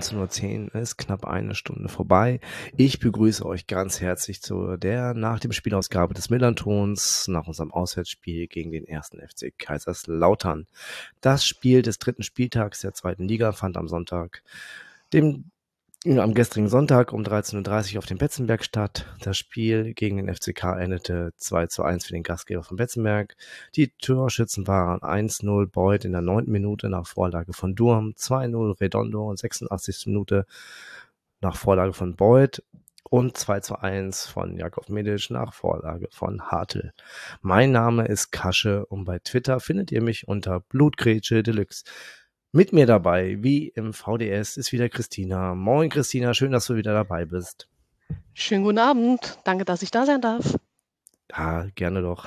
19.10 0.00 0.74
Uhr 0.74 0.80
ist 0.80 0.96
knapp 0.96 1.26
eine 1.26 1.54
Stunde 1.54 1.90
vorbei. 1.90 2.40
Ich 2.76 3.00
begrüße 3.00 3.44
euch 3.44 3.66
ganz 3.66 4.00
herzlich 4.00 4.40
zu 4.40 4.78
der 4.78 5.12
nach 5.12 5.40
dem 5.40 5.52
Spielausgabe 5.52 6.14
des 6.14 6.30
Millantons 6.30 7.28
nach 7.28 7.46
unserem 7.46 7.70
Auswärtsspiel 7.70 8.46
gegen 8.46 8.70
den 8.70 8.86
ersten 8.86 9.20
FC 9.20 9.52
Kaiserslautern. 9.58 10.66
Das 11.20 11.44
Spiel 11.44 11.82
des 11.82 11.98
dritten 11.98 12.22
Spieltags 12.22 12.80
der 12.80 12.94
zweiten 12.94 13.28
Liga 13.28 13.52
fand 13.52 13.76
am 13.76 13.88
Sonntag, 13.88 14.42
dem 15.12 15.50
am 16.06 16.32
gestrigen 16.32 16.70
Sonntag 16.70 17.12
um 17.12 17.22
13.30 17.22 17.92
Uhr 17.92 17.98
auf 17.98 18.06
dem 18.06 18.16
Betzenberg 18.16 18.64
statt. 18.64 19.04
Das 19.20 19.36
Spiel 19.36 19.92
gegen 19.92 20.16
den 20.16 20.34
FCK 20.34 20.78
endete 20.80 21.34
2 21.36 21.66
zu 21.66 21.82
1 21.82 22.06
für 22.06 22.14
den 22.14 22.22
Gastgeber 22.22 22.62
von 22.62 22.78
Betzenberg. 22.78 23.36
Die 23.76 23.88
Torschützen 23.98 24.66
waren 24.66 25.00
1-0 25.00 25.66
Beuth 25.66 26.06
in 26.06 26.12
der 26.12 26.22
neunten 26.22 26.52
Minute 26.52 26.88
nach 26.88 27.06
Vorlage 27.06 27.52
von 27.52 27.74
Durm, 27.74 28.14
2-0 28.16 28.80
Redondo 28.80 29.30
in 29.30 29.36
86. 29.36 30.06
Minute 30.06 30.46
nach 31.42 31.56
Vorlage 31.56 31.92
von 31.92 32.16
Beuth 32.16 32.62
und 33.10 33.36
2 33.36 33.60
zu 33.60 33.76
1 33.78 34.26
von 34.26 34.56
Jakov 34.56 34.88
Medic 34.88 35.28
nach 35.28 35.52
Vorlage 35.52 36.08
von 36.10 36.40
Hartl. 36.40 36.94
Mein 37.42 37.72
Name 37.72 38.06
ist 38.06 38.30
Kasche 38.30 38.86
und 38.86 39.04
bei 39.04 39.18
Twitter 39.18 39.60
findet 39.60 39.92
ihr 39.92 40.02
mich 40.02 40.26
unter 40.26 40.60
Blutgrätsche 40.60 41.42
Deluxe. 41.42 41.84
Mit 42.52 42.72
mir 42.72 42.84
dabei, 42.84 43.36
wie 43.40 43.68
im 43.68 43.92
VDS, 43.92 44.56
ist 44.56 44.72
wieder 44.72 44.88
Christina. 44.88 45.54
Moin 45.54 45.88
Christina, 45.88 46.34
schön, 46.34 46.50
dass 46.50 46.66
du 46.66 46.74
wieder 46.74 46.92
dabei 46.92 47.24
bist. 47.24 47.68
Schönen 48.34 48.64
guten 48.64 48.78
Abend. 48.78 49.38
Danke, 49.44 49.64
dass 49.64 49.82
ich 49.82 49.92
da 49.92 50.04
sein 50.04 50.20
darf. 50.20 50.56
Ja, 51.30 51.66
gerne 51.76 52.02
doch. 52.02 52.26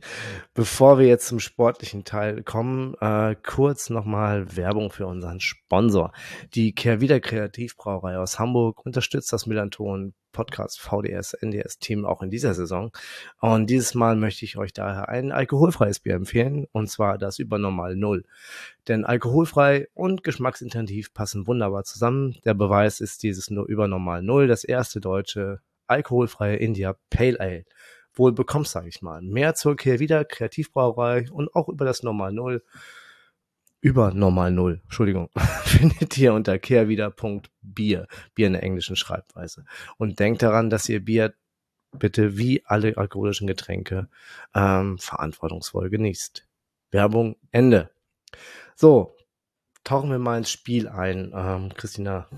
Bevor 0.54 0.98
wir 0.98 1.06
jetzt 1.06 1.26
zum 1.26 1.38
sportlichen 1.38 2.04
Teil 2.04 2.42
kommen, 2.42 2.94
äh, 3.00 3.34
kurz 3.34 3.90
nochmal 3.90 4.56
Werbung 4.56 4.90
für 4.90 5.06
unseren 5.06 5.40
Sponsor. 5.40 6.12
Die 6.54 6.74
Kehrwieder 6.74 7.20
Kreativbrauerei 7.20 8.16
aus 8.16 8.38
Hamburg 8.38 8.86
unterstützt 8.86 9.32
das 9.32 9.46
Millanton 9.46 10.14
Podcast 10.32 10.80
VDS 10.80 11.34
NDS 11.34 11.78
Team 11.78 12.06
auch 12.06 12.22
in 12.22 12.30
dieser 12.30 12.54
Saison. 12.54 12.90
Und 13.40 13.68
dieses 13.68 13.94
Mal 13.94 14.16
möchte 14.16 14.44
ich 14.46 14.56
euch 14.56 14.72
daher 14.72 15.08
ein 15.08 15.30
alkoholfreies 15.30 16.00
Bier 16.00 16.14
empfehlen, 16.14 16.66
und 16.72 16.88
zwar 16.88 17.18
das 17.18 17.38
Übernormal 17.38 17.96
Null. 17.96 18.24
Denn 18.86 19.04
alkoholfrei 19.04 19.88
und 19.94 20.24
geschmacksintensiv 20.24 21.12
passen 21.12 21.46
wunderbar 21.46 21.84
zusammen. 21.84 22.36
Der 22.44 22.54
Beweis 22.54 23.00
ist 23.00 23.22
dieses 23.24 23.48
Übernormal 23.48 24.22
Null, 24.22 24.46
das 24.46 24.64
erste 24.64 25.00
deutsche 25.00 25.60
alkoholfreie 25.86 26.56
India 26.56 26.96
Pale 27.10 27.40
Ale 27.40 27.64
wohl 28.18 28.32
bekommst, 28.32 28.72
sage 28.72 28.88
ich 28.88 29.02
mal. 29.02 29.22
Mehr 29.22 29.54
zur 29.54 29.76
Kehrwieder 29.76 30.24
Kreativbrauerei 30.24 31.30
und 31.30 31.54
auch 31.54 31.68
über 31.68 31.84
das 31.84 32.02
Normal 32.02 32.32
Null, 32.32 32.62
über 33.80 34.12
Normal 34.12 34.50
Null, 34.50 34.80
Entschuldigung, 34.84 35.30
findet 35.64 36.18
ihr 36.18 36.34
unter 36.34 36.58
kehrwieder.bier, 36.58 38.06
Bier 38.34 38.46
in 38.46 38.52
der 38.52 38.62
englischen 38.62 38.96
Schreibweise. 38.96 39.64
Und 39.96 40.18
denkt 40.18 40.42
daran, 40.42 40.70
dass 40.70 40.88
ihr 40.88 41.04
Bier 41.04 41.34
bitte 41.92 42.36
wie 42.36 42.64
alle 42.66 42.96
alkoholischen 42.96 43.46
Getränke 43.46 44.08
ähm, 44.54 44.98
verantwortungsvoll 44.98 45.90
genießt. 45.90 46.46
Werbung 46.90 47.36
Ende. 47.50 47.90
So, 48.74 49.16
tauchen 49.84 50.10
wir 50.10 50.18
mal 50.18 50.38
ins 50.38 50.50
Spiel 50.50 50.88
ein. 50.88 51.32
Ähm, 51.34 51.72
Christina, 51.74 52.28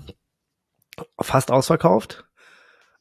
fast 1.19 1.51
ausverkauft? 1.51 2.25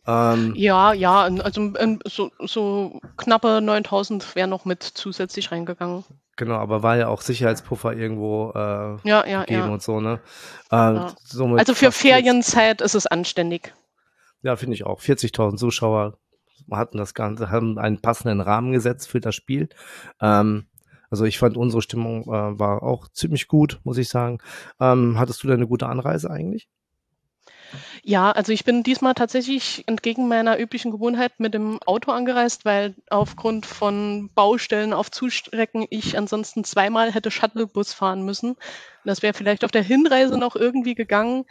Ähm, 0.06 0.54
ja, 0.56 0.92
ja, 0.92 1.22
also 1.22 1.72
so, 2.06 2.30
so 2.38 3.00
knappe 3.16 3.60
9000 3.60 4.34
wären 4.34 4.50
noch 4.50 4.64
mit 4.64 4.82
zusätzlich 4.82 5.52
reingegangen. 5.52 6.04
Genau, 6.36 6.56
aber 6.56 6.82
war 6.82 6.96
ja 6.96 7.08
auch 7.08 7.20
Sicherheitspuffer 7.20 7.94
irgendwo 7.94 8.50
äh, 8.54 8.96
ja, 9.06 9.26
ja, 9.26 9.40
gegeben 9.40 9.66
ja. 9.66 9.68
und 9.68 9.82
so, 9.82 10.00
ne? 10.00 10.20
Äh, 10.70 10.76
also 10.76 11.74
für 11.74 11.92
Ferienzeit 11.92 12.80
ist 12.80 12.94
es 12.94 13.06
anständig. 13.06 13.74
Ja, 14.42 14.56
finde 14.56 14.74
ich 14.74 14.84
auch. 14.84 15.00
40.000 15.00 15.56
Zuschauer 15.56 16.18
hatten 16.70 16.98
das 16.98 17.12
Ganze, 17.14 17.50
haben 17.50 17.78
einen 17.78 18.00
passenden 18.00 18.40
Rahmen 18.40 18.72
gesetzt 18.72 19.08
für 19.08 19.20
das 19.20 19.34
Spiel. 19.34 19.68
Ähm, 20.20 20.66
also 21.10 21.24
ich 21.24 21.38
fand 21.38 21.56
unsere 21.56 21.82
Stimmung 21.82 22.22
äh, 22.22 22.58
war 22.58 22.82
auch 22.82 23.08
ziemlich 23.08 23.48
gut, 23.48 23.80
muss 23.84 23.98
ich 23.98 24.08
sagen. 24.08 24.38
Ähm, 24.80 25.18
hattest 25.18 25.42
du 25.42 25.48
denn 25.48 25.56
eine 25.56 25.66
gute 25.66 25.88
Anreise 25.88 26.30
eigentlich? 26.30 26.68
Ja, 28.02 28.30
also 28.30 28.52
ich 28.52 28.64
bin 28.64 28.82
diesmal 28.82 29.14
tatsächlich 29.14 29.84
entgegen 29.86 30.28
meiner 30.28 30.58
üblichen 30.58 30.90
Gewohnheit 30.90 31.38
mit 31.38 31.54
dem 31.54 31.80
Auto 31.84 32.10
angereist, 32.10 32.64
weil 32.64 32.94
aufgrund 33.08 33.66
von 33.66 34.30
Baustellen 34.34 34.92
auf 34.92 35.10
Zustrecken 35.10 35.86
ich 35.90 36.16
ansonsten 36.16 36.64
zweimal 36.64 37.12
hätte 37.12 37.30
Shuttlebus 37.30 37.92
fahren 37.92 38.22
müssen. 38.22 38.56
Das 39.04 39.22
wäre 39.22 39.34
vielleicht 39.34 39.64
auf 39.64 39.70
der 39.70 39.82
Hinreise 39.82 40.38
noch 40.38 40.56
irgendwie 40.56 40.94
gegangen, 40.94 41.44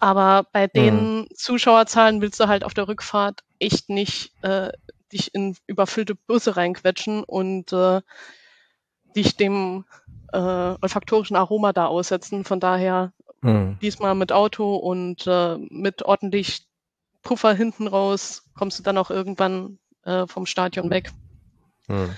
aber 0.00 0.46
bei 0.52 0.66
mhm. 0.66 0.70
den 0.72 1.18
mhm. 1.18 1.26
Zuschauerzahlen 1.34 2.20
willst 2.20 2.40
du 2.40 2.48
halt 2.48 2.64
auf 2.64 2.74
der 2.74 2.88
Rückfahrt 2.88 3.42
echt 3.58 3.88
nicht 3.88 4.32
äh, 4.42 4.70
dich 5.12 5.34
in 5.34 5.56
überfüllte 5.66 6.14
Busse 6.14 6.56
reinquetschen 6.56 7.24
und 7.24 7.72
äh, 7.72 8.00
dich 9.16 9.36
dem 9.36 9.84
äh, 10.32 10.38
olfaktorischen 10.38 11.36
Aroma 11.36 11.72
da 11.72 11.86
aussetzen. 11.86 12.44
Von 12.44 12.60
daher 12.60 13.12
Mhm. 13.40 13.78
Diesmal 13.80 14.14
mit 14.14 14.32
Auto 14.32 14.76
und 14.76 15.26
äh, 15.26 15.56
mit 15.70 16.02
ordentlich 16.02 16.66
Puffer 17.22 17.52
hinten 17.52 17.86
raus 17.86 18.44
kommst 18.54 18.78
du 18.78 18.82
dann 18.82 18.98
auch 18.98 19.10
irgendwann 19.10 19.78
äh, 20.04 20.26
vom 20.26 20.46
Stadion 20.46 20.90
weg. 20.90 21.10
Mhm. 21.88 22.10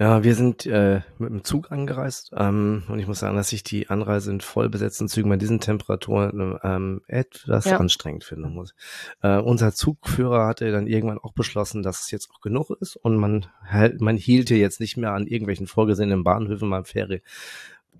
Ja, 0.00 0.22
wir 0.22 0.36
sind 0.36 0.64
äh, 0.64 1.00
mit 1.18 1.30
dem 1.30 1.42
Zug 1.42 1.72
angereist 1.72 2.30
ähm, 2.36 2.84
und 2.86 3.00
ich 3.00 3.08
muss 3.08 3.18
sagen, 3.18 3.36
dass 3.36 3.52
ich 3.52 3.64
die 3.64 3.90
Anreise 3.90 4.30
in 4.30 4.40
vollbesetzten 4.40 5.08
Zügen 5.08 5.28
bei 5.28 5.36
diesen 5.36 5.58
Temperaturen 5.58 6.56
ähm, 6.62 7.02
etwas 7.08 7.64
ja. 7.64 7.78
anstrengend 7.78 8.22
finden 8.22 8.54
muss. 8.54 8.74
Äh, 9.22 9.38
unser 9.38 9.72
Zugführer 9.72 10.46
hatte 10.46 10.70
dann 10.70 10.86
irgendwann 10.86 11.18
auch 11.18 11.32
beschlossen, 11.32 11.82
dass 11.82 12.02
es 12.02 12.12
jetzt 12.12 12.30
auch 12.30 12.40
genug 12.40 12.70
ist 12.80 12.94
und 12.94 13.16
man, 13.16 13.46
man 13.98 14.16
hielte 14.16 14.54
jetzt 14.54 14.78
nicht 14.78 14.96
mehr 14.96 15.14
an 15.14 15.26
irgendwelchen 15.26 15.66
vorgesehenen 15.66 16.22
Bahnhöfen 16.22 16.70
beim 16.70 16.84
Ferry 16.84 17.20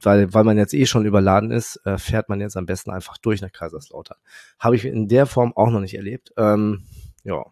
weil, 0.00 0.32
weil 0.32 0.44
man 0.44 0.58
jetzt 0.58 0.74
eh 0.74 0.86
schon 0.86 1.06
überladen 1.06 1.50
ist, 1.50 1.80
äh, 1.84 1.98
fährt 1.98 2.28
man 2.28 2.40
jetzt 2.40 2.56
am 2.56 2.66
besten 2.66 2.90
einfach 2.90 3.18
durch 3.18 3.40
nach 3.40 3.52
Kaiserslautern. 3.52 4.18
Habe 4.58 4.76
ich 4.76 4.84
in 4.84 5.08
der 5.08 5.26
Form 5.26 5.52
auch 5.56 5.70
noch 5.70 5.80
nicht 5.80 5.94
erlebt. 5.94 6.32
Ähm, 6.36 6.84
ja. 7.24 7.44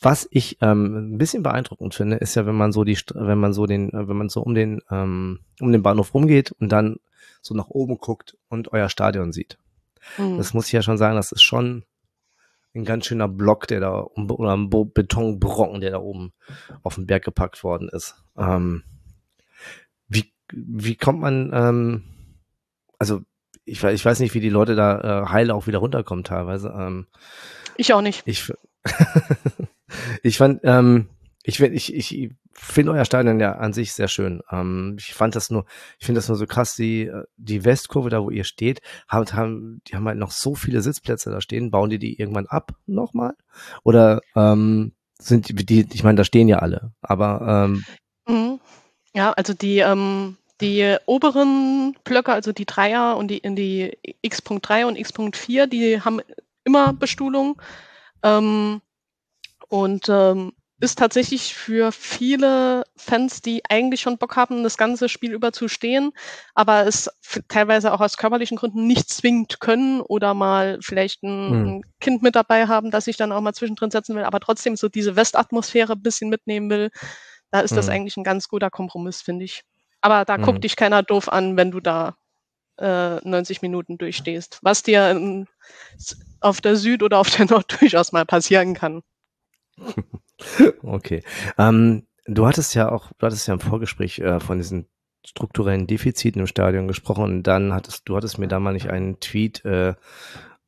Was 0.00 0.28
ich 0.30 0.58
ähm, 0.62 1.14
ein 1.14 1.18
bisschen 1.18 1.42
beeindruckend 1.42 1.94
finde, 1.94 2.16
ist 2.16 2.34
ja, 2.34 2.46
wenn 2.46 2.54
man 2.54 2.72
so 2.72 2.84
die, 2.84 2.98
wenn 3.14 3.38
man 3.38 3.52
so 3.52 3.66
den, 3.66 3.90
wenn 3.92 4.16
man 4.16 4.28
so 4.28 4.40
um 4.42 4.54
den, 4.54 4.80
ähm, 4.90 5.40
um 5.60 5.72
den 5.72 5.82
Bahnhof 5.82 6.14
rumgeht 6.14 6.52
und 6.52 6.70
dann 6.70 6.96
so 7.42 7.54
nach 7.54 7.68
oben 7.68 7.98
guckt 7.98 8.36
und 8.48 8.72
euer 8.72 8.88
Stadion 8.88 9.32
sieht. 9.32 9.58
Mhm. 10.16 10.38
Das 10.38 10.54
muss 10.54 10.66
ich 10.66 10.72
ja 10.72 10.82
schon 10.82 10.98
sagen, 10.98 11.16
das 11.16 11.32
ist 11.32 11.42
schon 11.42 11.84
ein 12.74 12.84
ganz 12.84 13.06
schöner 13.06 13.28
Block, 13.28 13.66
der 13.66 13.80
da, 13.80 14.02
oder 14.02 14.56
ein 14.56 14.70
Betonbrocken, 14.70 15.80
der 15.80 15.90
da 15.90 15.98
oben 15.98 16.32
auf 16.82 16.94
den 16.94 17.06
Berg 17.06 17.24
gepackt 17.24 17.62
worden 17.64 17.88
ist. 17.88 18.22
Ähm, 18.38 18.84
wie 20.52 20.96
kommt 20.96 21.20
man, 21.20 21.50
ähm, 21.52 22.04
also 22.98 23.22
ich, 23.64 23.82
ich 23.82 24.04
weiß 24.04 24.20
nicht, 24.20 24.34
wie 24.34 24.40
die 24.40 24.48
Leute 24.48 24.74
da 24.74 25.22
äh, 25.22 25.26
heil 25.28 25.50
auch 25.50 25.66
wieder 25.66 25.78
runterkommen 25.78 26.24
teilweise. 26.24 26.74
Ähm, 26.76 27.06
ich 27.76 27.92
auch 27.92 28.02
nicht. 28.02 28.22
Ich, 28.26 28.52
ich 30.22 30.38
fand, 30.38 30.60
ähm, 30.64 31.08
ich, 31.42 31.60
ich, 31.60 31.94
ich 31.94 32.30
finde 32.52 32.92
euer 32.92 33.04
Stadion 33.04 33.40
ja 33.40 33.52
an 33.52 33.72
sich 33.72 33.92
sehr 33.92 34.08
schön. 34.08 34.42
Ähm, 34.50 34.96
ich 34.98 35.14
fand 35.14 35.34
das 35.34 35.50
nur, 35.50 35.64
ich 35.98 36.06
finde 36.06 36.18
das 36.18 36.28
nur 36.28 36.36
so 36.36 36.46
krass, 36.46 36.74
die, 36.74 37.10
die 37.36 37.64
Westkurve, 37.64 38.10
da 38.10 38.22
wo 38.22 38.30
ihr 38.30 38.44
steht, 38.44 38.80
haben, 39.08 39.26
haben, 39.32 39.82
die 39.86 39.96
haben 39.96 40.06
halt 40.06 40.18
noch 40.18 40.32
so 40.32 40.54
viele 40.54 40.82
Sitzplätze 40.82 41.30
da 41.30 41.40
stehen. 41.40 41.70
Bauen 41.70 41.90
die 41.90 41.98
die 41.98 42.18
irgendwann 42.18 42.46
ab 42.46 42.72
nochmal? 42.86 43.34
Oder 43.82 44.20
ähm, 44.34 44.92
sind 45.18 45.48
die, 45.48 45.54
die 45.66 45.86
ich 45.92 46.04
meine, 46.04 46.16
da 46.16 46.24
stehen 46.24 46.48
ja 46.48 46.58
alle, 46.58 46.92
aber 47.00 47.68
ähm, 47.68 47.84
mhm. 48.26 48.60
Ja, 49.14 49.32
also 49.32 49.54
die, 49.54 49.78
ähm, 49.78 50.36
die 50.60 50.96
oberen 51.06 51.96
Blöcke, 52.04 52.32
also 52.32 52.52
die 52.52 52.66
Dreier 52.66 53.16
und 53.16 53.28
die 53.28 53.38
in 53.38 53.56
die 53.56 53.96
X.3 54.22 54.84
und 54.84 54.96
X.4, 54.96 55.66
die 55.66 56.00
haben 56.00 56.20
immer 56.64 56.92
Bestuhlung. 56.92 57.60
Ähm, 58.22 58.80
und 59.68 60.08
ähm, 60.08 60.52
ist 60.80 60.98
tatsächlich 60.98 61.54
für 61.54 61.92
viele 61.92 62.84
Fans, 62.96 63.42
die 63.42 63.62
eigentlich 63.68 64.00
schon 64.00 64.16
Bock 64.16 64.36
haben, 64.36 64.62
das 64.62 64.78
ganze 64.78 65.10
Spiel 65.10 65.32
über 65.32 65.52
zu 65.52 65.68
stehen, 65.68 66.12
aber 66.54 66.86
es 66.86 67.10
teilweise 67.48 67.92
auch 67.92 68.00
aus 68.00 68.16
körperlichen 68.16 68.56
Gründen 68.56 68.86
nicht 68.86 69.10
zwingend 69.10 69.60
können 69.60 70.00
oder 70.00 70.32
mal 70.32 70.78
vielleicht 70.80 71.22
ein, 71.22 71.50
hm. 71.50 71.84
Kind 72.00 72.22
mit 72.22 72.34
dabei 72.34 72.66
haben, 72.66 72.90
das 72.90 73.04
sich 73.04 73.18
dann 73.18 73.30
auch 73.30 73.42
mal 73.42 73.52
zwischendrin 73.52 73.90
setzen 73.90 74.16
will, 74.16 74.24
aber 74.24 74.40
trotzdem 74.40 74.74
so 74.74 74.88
diese 74.88 75.16
Westatmosphäre 75.16 75.92
ein 75.92 76.02
bisschen 76.02 76.30
mitnehmen 76.30 76.70
will. 76.70 76.90
Da 77.50 77.60
ist 77.60 77.72
hm. 77.72 77.76
das 77.76 77.88
eigentlich 77.90 78.16
ein 78.16 78.24
ganz 78.24 78.48
guter 78.48 78.70
Kompromiss, 78.70 79.20
finde 79.20 79.44
ich. 79.44 79.64
Aber 80.00 80.24
da 80.24 80.38
mhm. 80.38 80.42
guckt 80.42 80.64
dich 80.64 80.76
keiner 80.76 81.02
doof 81.02 81.28
an, 81.28 81.56
wenn 81.56 81.70
du 81.70 81.80
da 81.80 82.16
äh, 82.78 83.16
90 83.16 83.62
Minuten 83.62 83.98
durchstehst. 83.98 84.58
Was 84.62 84.82
dir, 84.82 85.08
ähm, 85.08 85.46
auf 86.40 86.60
der 86.60 86.76
Süd 86.76 87.02
oder 87.02 87.18
auf 87.18 87.30
der 87.30 87.46
Nord 87.46 87.76
durchaus 87.80 88.12
mal 88.12 88.24
passieren 88.24 88.74
kann. 88.74 89.02
okay. 90.82 91.22
Ähm, 91.58 92.06
du 92.26 92.46
hattest 92.46 92.74
ja 92.74 92.90
auch, 92.90 93.12
du 93.18 93.26
hattest 93.26 93.46
ja 93.46 93.54
im 93.54 93.60
Vorgespräch 93.60 94.18
äh, 94.18 94.40
von 94.40 94.58
diesen 94.58 94.86
strukturellen 95.24 95.86
Defiziten 95.86 96.40
im 96.40 96.46
Stadion 96.46 96.88
gesprochen 96.88 97.24
und 97.24 97.42
dann 97.42 97.74
hattest 97.74 98.08
du 98.08 98.16
hattest 98.16 98.38
mir 98.38 98.48
da 98.48 98.58
mal 98.58 98.72
nicht 98.72 98.88
einen 98.88 99.20
Tweet 99.20 99.62
äh, 99.66 99.94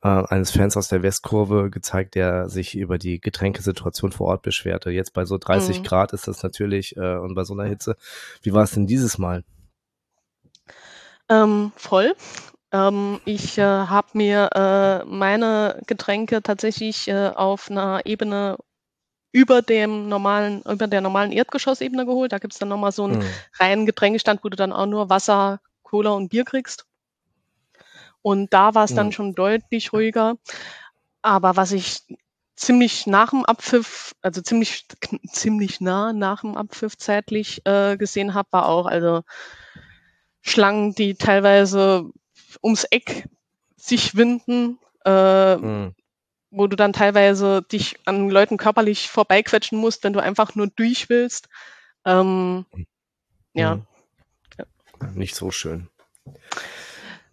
äh, 0.02 0.08
eines 0.08 0.50
Fans 0.50 0.76
aus 0.76 0.88
der 0.88 1.02
Westkurve 1.02 1.70
gezeigt, 1.70 2.14
der 2.14 2.49
sich 2.49 2.76
über 2.76 2.99
die 2.99 3.20
Getränkesituation 3.20 4.12
vor 4.12 4.28
Ort 4.28 4.43
beschwerte. 4.43 4.90
Jetzt 4.90 5.12
bei 5.12 5.25
so 5.25 5.38
30 5.38 5.78
mhm. 5.78 5.82
Grad 5.84 6.12
ist 6.12 6.28
das 6.28 6.43
natürlich 6.43 6.96
äh, 6.96 7.16
und 7.16 7.34
bei 7.34 7.44
so 7.44 7.54
einer 7.54 7.64
Hitze. 7.64 7.96
Wie 8.43 8.52
war 8.52 8.64
es 8.64 8.72
denn 8.72 8.87
dieses 8.87 9.19
Mal? 9.19 9.44
Ähm, 11.28 11.72
voll. 11.76 12.14
Ähm, 12.72 13.20
ich 13.25 13.58
äh, 13.58 13.62
habe 13.62 14.08
mir 14.14 14.50
äh, 14.54 15.04
meine 15.04 15.81
Getränke 15.87 16.43
tatsächlich 16.43 17.06
äh, 17.08 17.28
auf 17.28 17.70
einer 17.70 18.00
Ebene 18.05 18.56
über 19.31 19.62
dem 19.62 20.08
normalen, 20.08 20.62
über 20.62 20.87
der 20.87 21.00
normalen 21.00 21.32
Erdgeschossebene 21.32 22.05
geholt. 22.06 22.32
Da 22.32 22.38
gibt 22.38 22.55
es 22.55 22.58
dann 22.58 22.69
nochmal 22.69 22.93
so 22.93 23.05
einen 23.05 23.19
mhm. 23.19 23.25
reinen 23.58 23.87
Getränkestand, 23.87 24.43
wo 24.43 24.48
du 24.48 24.56
dann 24.56 24.72
auch 24.72 24.87
nur 24.87 25.10
Wasser, 25.10 25.60
Cola 25.82 26.10
und 26.10 26.28
Bier 26.28 26.44
kriegst. 26.44 26.87
Und 28.22 28.52
da 28.52 28.74
war 28.74 28.84
es 28.84 28.94
dann 28.94 29.08
mhm. 29.08 29.12
schon 29.12 29.34
deutlich 29.34 29.92
ruhiger. 29.92 30.36
Aber 31.22 31.56
was 31.56 31.72
ich 31.72 32.02
ziemlich 32.56 33.06
nach 33.06 33.30
dem 33.30 33.44
Abpfiff, 33.44 34.14
also 34.22 34.40
ziemlich, 34.40 34.86
ziemlich 35.32 35.80
nah 35.80 36.12
nach 36.12 36.42
dem 36.42 36.56
Abpfiff 36.56 36.96
zeitlich 36.96 37.62
äh, 37.66 37.96
gesehen 37.96 38.34
habe, 38.34 38.48
war 38.52 38.69
auch 38.69 38.86
also 38.86 39.22
Schlangen, 40.40 40.94
die 40.94 41.14
teilweise 41.14 42.10
ums 42.62 42.84
Eck 42.84 43.28
sich 43.76 44.16
winden, 44.16 44.78
äh, 45.04 45.56
mhm 45.56 45.94
wo 46.52 46.66
du 46.66 46.76
dann 46.76 46.92
teilweise 46.92 47.62
dich 47.62 47.96
an 48.04 48.28
Leuten 48.30 48.58
körperlich 48.58 49.08
vorbeiquetschen 49.08 49.78
musst, 49.78 50.04
wenn 50.04 50.12
du 50.12 50.20
einfach 50.20 50.54
nur 50.54 50.69
durch 50.69 51.08
willst. 51.08 51.48
Ähm. 52.04 52.66
Mhm. 52.72 52.86
ja. 53.54 53.80
Nicht 55.14 55.34
so 55.34 55.50
schön. 55.50 55.88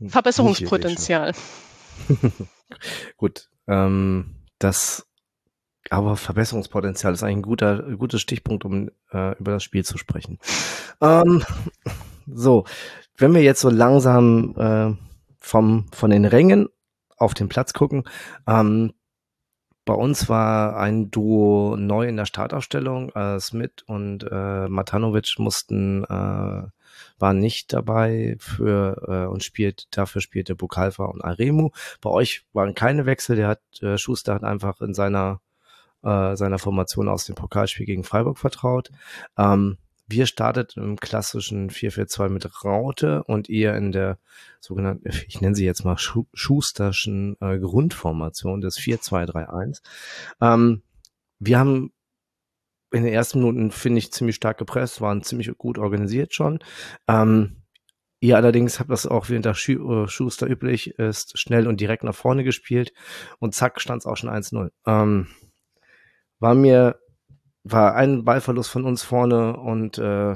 Verbesserungspotenzial. 0.05 1.33
Gut, 3.17 3.49
ähm, 3.67 4.35
das 4.59 5.05
aber 5.89 6.17
Verbesserungspotenzial 6.17 7.13
ist 7.13 7.23
eigentlich 7.23 7.37
ein 7.37 7.41
guter, 7.41 7.81
gutes 7.97 8.21
Stichpunkt, 8.21 8.63
um 8.63 8.89
äh, 9.11 9.37
über 9.39 9.53
das 9.53 9.63
Spiel 9.63 9.83
zu 9.83 9.97
sprechen. 9.97 10.37
Ähm, 11.01 11.43
so, 12.27 12.65
wenn 13.17 13.33
wir 13.33 13.41
jetzt 13.41 13.61
so 13.61 13.69
langsam 13.69 14.55
äh, 14.57 14.95
vom, 15.39 15.87
von 15.91 16.11
den 16.11 16.25
Rängen 16.25 16.67
auf 17.17 17.33
den 17.33 17.49
Platz 17.49 17.73
gucken, 17.73 18.03
ähm, 18.47 18.93
bei 19.85 19.95
uns 19.95 20.29
war 20.29 20.77
ein 20.77 21.09
Duo 21.09 21.75
neu 21.75 22.07
in 22.07 22.15
der 22.15 22.25
Startaufstellung. 22.25 23.09
Äh, 23.09 23.39
Smith 23.39 23.71
und 23.87 24.23
äh, 24.29 24.67
Matanovic 24.67 25.39
mussten, 25.39 26.03
äh, 26.03 26.67
waren 27.17 27.39
nicht 27.39 27.73
dabei 27.73 28.35
für 28.39 29.01
äh, 29.07 29.31
und 29.31 29.43
spielt, 29.43 29.87
dafür 29.91 30.21
spielte 30.21 30.55
Bukalfa 30.55 31.05
und 31.05 31.23
Aremu. 31.23 31.71
Bei 32.01 32.09
euch 32.09 32.45
waren 32.53 32.75
keine 32.75 33.05
Wechsel. 33.05 33.35
Der 33.35 33.47
hat, 33.47 33.61
äh, 33.81 33.97
Schuster 33.97 34.33
hat 34.33 34.43
einfach 34.43 34.81
in 34.81 34.93
seiner, 34.93 35.41
äh, 36.03 36.35
seiner 36.35 36.59
Formation 36.59 37.07
aus 37.07 37.25
dem 37.25 37.35
Pokalspiel 37.35 37.85
gegen 37.85 38.03
Freiburg 38.03 38.37
vertraut. 38.37 38.91
Ähm, 39.37 39.77
wir 40.11 40.25
starteten 40.25 40.83
im 40.83 40.99
klassischen 40.99 41.69
4-4-2 41.69 42.29
mit 42.29 42.65
Raute 42.65 43.23
und 43.25 43.47
ihr 43.47 43.75
in 43.75 43.91
der 43.91 44.17
sogenannten, 44.59 45.09
ich 45.27 45.39
nenne 45.39 45.55
sie 45.55 45.65
jetzt 45.65 45.85
mal 45.85 45.97
Schu 45.97 46.25
Schusterschen 46.33 47.37
äh, 47.41 47.59
Grundformation 47.59 48.61
des 48.61 48.79
4-2-3-1. 48.79 49.81
Ähm, 50.41 50.81
wir 51.37 51.59
haben 51.59 51.93
in 52.91 53.03
den 53.03 53.13
ersten 53.13 53.39
Minuten, 53.39 53.71
finde 53.71 53.99
ich, 53.99 54.11
ziemlich 54.11 54.35
stark 54.35 54.57
gepresst, 54.57 55.01
waren 55.01 55.23
ziemlich 55.23 55.51
gut 55.57 55.77
organisiert 55.77 56.33
schon. 56.33 56.59
Ähm, 57.07 57.63
ihr 58.19 58.35
allerdings 58.35 58.79
habt 58.79 58.89
das 58.89 59.05
auch 59.05 59.29
während 59.29 59.45
der 59.45 59.53
Schu 59.53 60.03
äh, 60.03 60.07
Schuster 60.07 60.47
üblich 60.47 60.97
ist, 60.99 61.37
schnell 61.37 61.67
und 61.67 61.79
direkt 61.79 62.03
nach 62.03 62.15
vorne 62.15 62.43
gespielt 62.43 62.93
und 63.39 63.55
zack, 63.55 63.79
stand 63.79 64.01
es 64.01 64.05
auch 64.05 64.17
schon 64.17 64.29
1-0. 64.29 64.71
Ähm, 64.85 65.27
war 66.39 66.55
mir 66.55 66.99
war 67.63 67.95
ein 67.95 68.23
Ballverlust 68.23 68.69
von 68.69 68.85
uns 68.85 69.03
vorne 69.03 69.57
und 69.57 69.97
äh, 69.97 70.35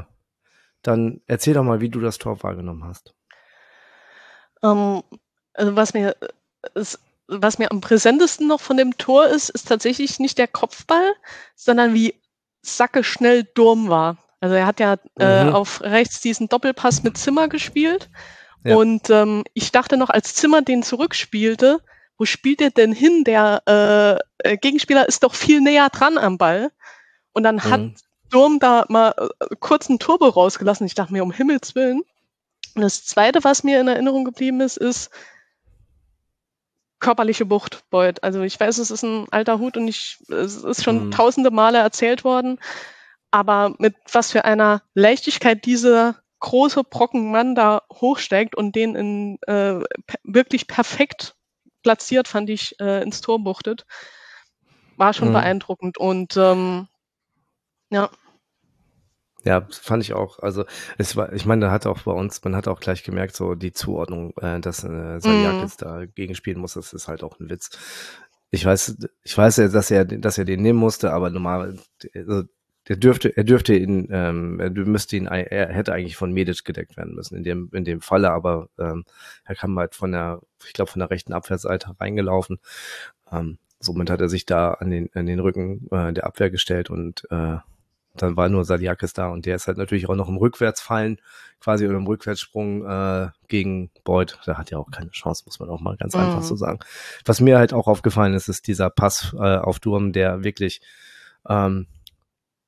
dann 0.81 1.21
erzähl 1.27 1.53
doch 1.53 1.63
mal, 1.63 1.81
wie 1.81 1.89
du 1.89 1.99
das 1.99 2.17
Tor 2.17 2.43
wahrgenommen 2.43 2.83
hast. 2.83 3.13
Um, 4.61 5.03
ähm, 5.11 5.19
also 5.53 5.75
was 5.75 5.93
mir 5.93 6.15
ist, 6.75 6.99
was 7.27 7.59
mir 7.59 7.71
am 7.71 7.81
präsentesten 7.81 8.47
noch 8.47 8.61
von 8.61 8.77
dem 8.77 8.97
Tor 8.97 9.27
ist, 9.27 9.49
ist 9.49 9.67
tatsächlich 9.67 10.19
nicht 10.19 10.37
der 10.37 10.47
Kopfball, 10.47 11.13
sondern 11.55 11.93
wie 11.93 12.15
Sacke 12.63 13.03
schnell 13.03 13.43
Durm 13.43 13.89
war. 13.89 14.17
Also 14.39 14.55
er 14.55 14.65
hat 14.65 14.79
ja 14.79 14.93
äh, 15.19 15.43
mhm. 15.43 15.49
äh, 15.49 15.51
auf 15.51 15.81
rechts 15.81 16.21
diesen 16.21 16.49
Doppelpass 16.49 17.03
mit 17.03 17.17
Zimmer 17.17 17.47
gespielt. 17.47 18.09
Ja. 18.63 18.75
Und 18.75 19.09
ähm, 19.09 19.43
ich 19.53 19.71
dachte 19.71 19.97
noch, 19.97 20.09
als 20.09 20.33
Zimmer 20.33 20.61
den 20.61 20.83
zurückspielte, 20.83 21.79
wo 22.17 22.25
spielt 22.25 22.61
er 22.61 22.69
denn 22.69 22.93
hin? 22.93 23.23
Der 23.23 24.19
äh, 24.37 24.57
Gegenspieler 24.57 25.07
ist 25.07 25.23
doch 25.23 25.35
viel 25.35 25.61
näher 25.61 25.89
dran 25.89 26.17
am 26.17 26.37
Ball. 26.37 26.71
Und 27.33 27.43
dann 27.43 27.55
mhm. 27.55 27.63
hat 27.63 27.81
Durm 28.29 28.59
da 28.59 28.85
mal 28.89 29.13
äh, 29.17 29.55
kurz 29.59 29.89
ein 29.89 29.99
Turbo 29.99 30.27
rausgelassen. 30.27 30.87
Ich 30.87 30.95
dachte 30.95 31.13
mir, 31.13 31.23
um 31.23 31.31
Himmels 31.31 31.75
Willen. 31.75 32.01
Und 32.75 32.81
das 32.81 33.05
Zweite, 33.05 33.43
was 33.43 33.63
mir 33.63 33.79
in 33.79 33.87
Erinnerung 33.87 34.25
geblieben 34.25 34.61
ist, 34.61 34.77
ist 34.77 35.11
körperliche 37.03 37.45
Bucht, 37.45 37.83
Beuth. 37.91 38.23
Also 38.23 38.41
ich 38.41 38.59
weiß, 38.59 38.79
es 38.79 38.89
ist 38.89 39.03
ein 39.03 39.27
alter 39.29 39.59
Hut 39.59 39.77
und 39.77 39.87
ich, 39.87 40.17
es 40.29 40.63
ist 40.63 40.83
schon 40.83 41.07
mhm. 41.07 41.11
tausende 41.11 41.51
Male 41.51 41.77
erzählt 41.77 42.23
worden. 42.23 42.59
Aber 43.29 43.75
mit 43.77 43.95
was 44.11 44.31
für 44.31 44.45
einer 44.45 44.81
Leichtigkeit 44.93 45.65
dieser 45.65 46.15
große 46.39 46.83
Brockenmann 46.83 47.55
da 47.55 47.81
hochsteigt 47.91 48.55
und 48.55 48.75
den 48.75 48.95
in 48.95 49.37
äh, 49.47 49.83
wirklich 50.23 50.67
perfekt 50.67 51.35
platziert, 51.83 52.27
fand 52.27 52.49
ich, 52.49 52.79
äh, 52.79 53.03
ins 53.03 53.21
Tor 53.21 53.43
buchtet, 53.43 53.85
war 54.95 55.13
schon 55.13 55.29
mhm. 55.29 55.33
beeindruckend. 55.33 55.97
Und 55.97 56.37
ähm, 56.37 56.87
ja. 57.89 58.09
Ja, 59.45 59.67
fand 59.69 60.03
ich 60.03 60.13
auch. 60.13 60.39
Also 60.39 60.65
es 60.97 61.15
war, 61.17 61.33
ich 61.33 61.45
meine, 61.45 61.65
da 61.65 61.71
hat 61.71 61.85
auch 61.85 61.99
bei 62.03 62.13
uns, 62.13 62.43
man 62.43 62.55
hat 62.55 62.67
auch 62.67 62.79
gleich 62.79 63.03
gemerkt, 63.03 63.35
so 63.35 63.55
die 63.55 63.73
Zuordnung, 63.73 64.33
äh, 64.37 64.59
dass 64.59 64.83
äh, 64.83 65.19
Saliak 65.19 65.55
mm. 65.55 65.61
jetzt 65.61 65.81
dagegen 65.81 66.35
spielen 66.35 66.59
muss, 66.59 66.75
das 66.75 66.93
ist 66.93 67.07
halt 67.09 67.23
auch 67.23 67.39
ein 67.39 67.49
Witz. 67.49 67.69
Ich 68.51 68.65
weiß, 68.65 68.97
ich 69.23 69.37
weiß 69.37 69.57
ja, 69.57 69.67
dass 69.67 69.91
er, 69.91 70.05
dass 70.05 70.37
er 70.37 70.45
den 70.45 70.61
nehmen 70.61 70.79
musste, 70.79 71.11
aber 71.11 71.29
normal, 71.29 71.77
also, 72.15 72.43
der 72.87 72.97
dürfte, 72.97 73.35
er 73.35 73.43
dürfte 73.43 73.75
ihn, 73.75 74.07
ähm, 74.11 74.59
er 74.59 74.69
müsste 74.69 75.15
ihn, 75.15 75.27
er 75.27 75.69
hätte 75.69 75.93
eigentlich 75.93 76.17
von 76.17 76.31
Medic 76.31 76.63
gedeckt 76.63 76.97
werden 76.97 77.15
müssen 77.15 77.35
in 77.35 77.43
dem, 77.43 77.69
in 77.73 77.85
dem 77.85 78.01
Falle, 78.01 78.31
aber 78.31 78.69
ähm, 78.77 79.05
er 79.45 79.55
kam 79.55 79.77
halt 79.77 79.95
von 79.95 80.11
der, 80.11 80.41
ich 80.65 80.73
glaube, 80.73 80.91
von 80.91 80.99
der 80.99 81.09
rechten 81.09 81.33
Abwehrseite 81.33 81.95
reingelaufen. 81.99 82.59
Ähm, 83.31 83.57
somit 83.79 84.09
hat 84.09 84.21
er 84.21 84.29
sich 84.29 84.45
da 84.45 84.73
an 84.73 84.89
den, 84.89 85.09
an 85.13 85.25
den 85.25 85.39
Rücken 85.39 85.87
äh, 85.91 86.13
der 86.13 86.25
Abwehr 86.25 86.49
gestellt 86.49 86.89
und 86.89 87.25
äh, 87.31 87.57
dann 88.15 88.37
war 88.37 88.49
nur 88.49 88.63
Sadiakis 88.63 89.13
da 89.13 89.29
und 89.29 89.45
der 89.45 89.55
ist 89.55 89.67
halt 89.67 89.77
natürlich 89.77 90.07
auch 90.07 90.15
noch 90.15 90.29
im 90.29 90.37
Rückwärtsfallen 90.37 91.19
quasi 91.59 91.87
oder 91.87 91.97
im 91.97 92.07
Rückwärtssprung 92.07 92.85
äh, 92.85 93.29
gegen 93.47 93.89
Beuth. 94.03 94.39
Der 94.45 94.57
hat 94.57 94.69
ja 94.69 94.77
auch 94.77 94.91
keine 94.91 95.11
Chance, 95.11 95.43
muss 95.45 95.59
man 95.59 95.69
auch 95.69 95.79
mal 95.79 95.95
ganz 95.97 96.13
mhm. 96.13 96.21
einfach 96.21 96.43
so 96.43 96.55
sagen. 96.55 96.79
Was 97.25 97.41
mir 97.41 97.57
halt 97.57 97.73
auch 97.73 97.87
aufgefallen 97.87 98.33
ist, 98.33 98.49
ist 98.49 98.67
dieser 98.67 98.89
Pass 98.89 99.33
äh, 99.33 99.57
auf 99.57 99.79
Durm, 99.79 100.11
der 100.11 100.43
wirklich 100.43 100.81
ähm, 101.47 101.87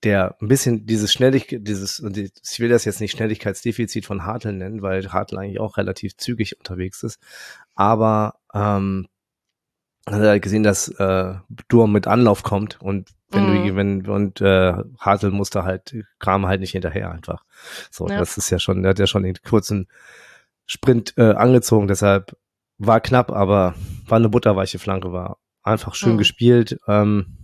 der 0.04 0.36
ein 0.40 0.48
bisschen 0.48 0.86
dieses 0.86 1.12
Schnelligkeit, 1.12 1.68
dieses, 1.68 2.00
ich 2.00 2.60
will 2.60 2.70
das 2.70 2.86
jetzt 2.86 3.02
nicht 3.02 3.12
Schnelligkeitsdefizit 3.12 4.06
von 4.06 4.24
Hartl 4.24 4.54
nennen, 4.54 4.82
weil 4.82 5.12
Hartl 5.12 5.38
eigentlich 5.38 5.60
auch 5.60 5.78
relativ 5.78 6.16
zügig 6.16 6.58
unterwegs 6.60 7.02
ist, 7.02 7.20
aber 7.74 8.36
ähm, 8.54 9.08
hat 10.06 10.22
er 10.22 10.30
halt 10.30 10.44
gesehen, 10.44 10.64
dass 10.64 10.88
äh, 10.88 11.34
Durm 11.68 11.92
mit 11.92 12.08
Anlauf 12.08 12.44
kommt 12.44 12.80
und 12.82 13.10
wenn 13.32 13.50
mhm. 13.50 13.68
du 13.68 13.76
wenn 13.76 14.08
und 14.08 14.42
äh, 14.42 14.74
Hartl 15.00 15.32
musste 15.32 15.64
halt 15.64 15.96
kam 16.20 16.46
halt 16.46 16.62
nicht 16.62 16.72
hinterher 16.72 17.12
einfach. 17.12 17.44
So, 17.90 18.08
ja. 18.08 18.18
das 18.18 18.38
ist 18.38 18.50
ja 18.50 18.60
schon, 18.60 18.84
der 18.84 18.92
hat 18.92 19.00
ja 19.00 19.08
schon 19.08 19.24
den 19.24 19.36
kurzen 19.44 19.88
Sprint 20.66 21.14
äh, 21.18 21.34
angezogen, 21.34 21.88
deshalb 21.88 22.38
war 22.78 23.00
knapp, 23.00 23.32
aber 23.32 23.76
war 24.08 24.18
eine 24.18 24.30
butterweiche 24.30 24.80
Flanke, 24.80 25.12
war 25.12 25.38
einfach 25.64 25.96
schön 25.96 26.14
mhm. 26.14 26.18
gespielt. 26.20 26.78
Ähm, 26.88 27.38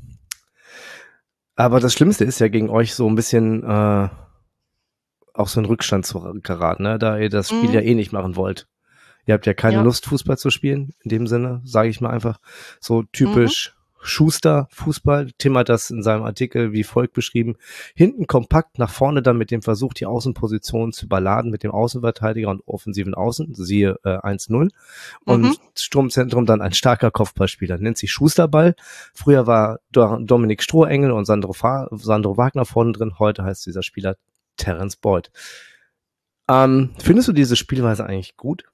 aber 1.55 1.79
das 1.79 1.93
Schlimmste 1.93 2.25
ist 2.25 2.39
ja 2.39 2.47
gegen 2.47 2.69
euch 2.69 2.93
so 2.93 3.07
ein 3.07 3.15
bisschen 3.15 3.63
äh, 3.63 4.09
auch 5.33 5.47
so 5.47 5.59
ein 5.59 5.65
Rückstand 5.65 6.05
zu 6.05 6.39
geraten, 6.41 6.83
ne? 6.83 6.99
da 6.99 7.17
ihr 7.17 7.29
das 7.29 7.49
Spiel 7.49 7.69
mhm. 7.69 7.73
ja 7.73 7.81
eh 7.81 7.95
nicht 7.95 8.11
machen 8.11 8.35
wollt. 8.35 8.67
Ihr 9.31 9.35
habt 9.35 9.45
ja 9.45 9.53
keine 9.53 9.77
ja. 9.77 9.81
Lust, 9.81 10.07
Fußball 10.07 10.37
zu 10.37 10.49
spielen, 10.49 10.93
in 11.05 11.09
dem 11.09 11.25
Sinne, 11.25 11.61
sage 11.63 11.87
ich 11.87 12.01
mal 12.01 12.09
einfach. 12.09 12.41
So 12.81 13.03
typisch 13.13 13.71
mhm. 13.73 13.81
Schuster 14.01 14.67
Fußball. 14.71 15.31
Tim 15.37 15.57
hat 15.57 15.69
das 15.69 15.89
in 15.89 16.03
seinem 16.03 16.23
Artikel 16.23 16.73
wie 16.73 16.83
folgt 16.83 17.13
beschrieben. 17.13 17.55
Hinten 17.95 18.27
kompakt, 18.27 18.77
nach 18.77 18.89
vorne 18.89 19.21
dann 19.21 19.37
mit 19.37 19.49
dem 19.49 19.61
Versuch, 19.61 19.93
die 19.93 20.05
Außenposition 20.05 20.91
zu 20.91 21.05
überladen 21.05 21.49
mit 21.49 21.63
dem 21.63 21.71
Außenverteidiger 21.71 22.49
und 22.49 22.61
offensiven 22.65 23.13
Außen, 23.13 23.53
siehe 23.53 23.99
äh, 24.03 24.17
1-0. 24.17 24.69
Und 25.23 25.41
mhm. 25.41 25.55
Sturmzentrum 25.77 26.45
dann 26.45 26.61
ein 26.61 26.73
starker 26.73 27.09
Kopfballspieler, 27.09 27.77
nennt 27.77 27.97
sich 27.97 28.11
Schusterball. 28.11 28.75
Früher 29.13 29.47
war 29.47 29.79
Dominik 29.91 30.61
Strohengel 30.61 31.11
und 31.11 31.23
Sandro, 31.23 31.53
Fa 31.53 31.87
Sandro 31.91 32.35
Wagner 32.35 32.65
vorne 32.65 32.91
drin, 32.91 33.17
heute 33.17 33.45
heißt 33.45 33.65
dieser 33.65 33.81
Spieler 33.81 34.17
Terence 34.57 34.97
Boyd. 34.97 35.31
Ähm, 36.51 36.89
findest 36.97 37.29
du 37.29 37.33
diese 37.33 37.55
Spielweise 37.55 38.05
eigentlich 38.05 38.35
gut? 38.35 38.65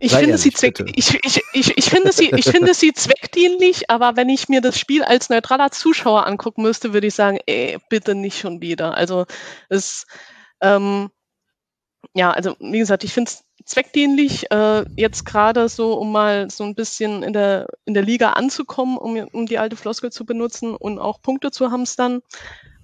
Ich 0.00 0.12
finde, 0.14 0.36
sie 0.36 0.52
zweck, 0.52 0.82
ich, 0.96 1.18
ich, 1.24 1.42
ich, 1.52 1.78
ich, 1.78 1.84
finde 1.86 2.12
sie, 2.12 2.30
ich 2.30 2.44
finde 2.44 2.74
sie 2.74 2.92
zweckdienlich, 2.92 3.90
aber 3.90 4.16
wenn 4.16 4.28
ich 4.28 4.48
mir 4.48 4.60
das 4.60 4.78
Spiel 4.78 5.02
als 5.02 5.30
neutraler 5.30 5.70
Zuschauer 5.70 6.26
angucken 6.26 6.62
müsste, 6.62 6.92
würde 6.92 7.06
ich 7.06 7.14
sagen, 7.14 7.38
ey, 7.46 7.78
bitte 7.88 8.14
nicht 8.14 8.38
schon 8.38 8.60
wieder. 8.60 8.96
Also 8.96 9.24
es, 9.68 10.06
ähm, 10.60 11.10
ja, 12.14 12.32
also 12.32 12.54
wie 12.60 12.78
gesagt, 12.78 13.04
ich 13.04 13.12
finde 13.12 13.30
es 13.30 13.44
zweckdienlich, 13.64 14.50
äh, 14.50 14.84
jetzt 14.96 15.24
gerade 15.24 15.68
so, 15.68 15.94
um 15.94 16.12
mal 16.12 16.50
so 16.50 16.64
ein 16.64 16.74
bisschen 16.74 17.22
in 17.22 17.32
der, 17.32 17.68
in 17.84 17.94
der 17.94 18.02
Liga 18.02 18.30
anzukommen, 18.30 18.98
um, 18.98 19.16
um 19.32 19.46
die 19.46 19.58
alte 19.58 19.76
Floskel 19.76 20.12
zu 20.12 20.26
benutzen 20.26 20.74
und 20.76 20.98
auch 20.98 21.22
Punkte 21.22 21.50
zu 21.50 21.70
hamstern. 21.70 22.20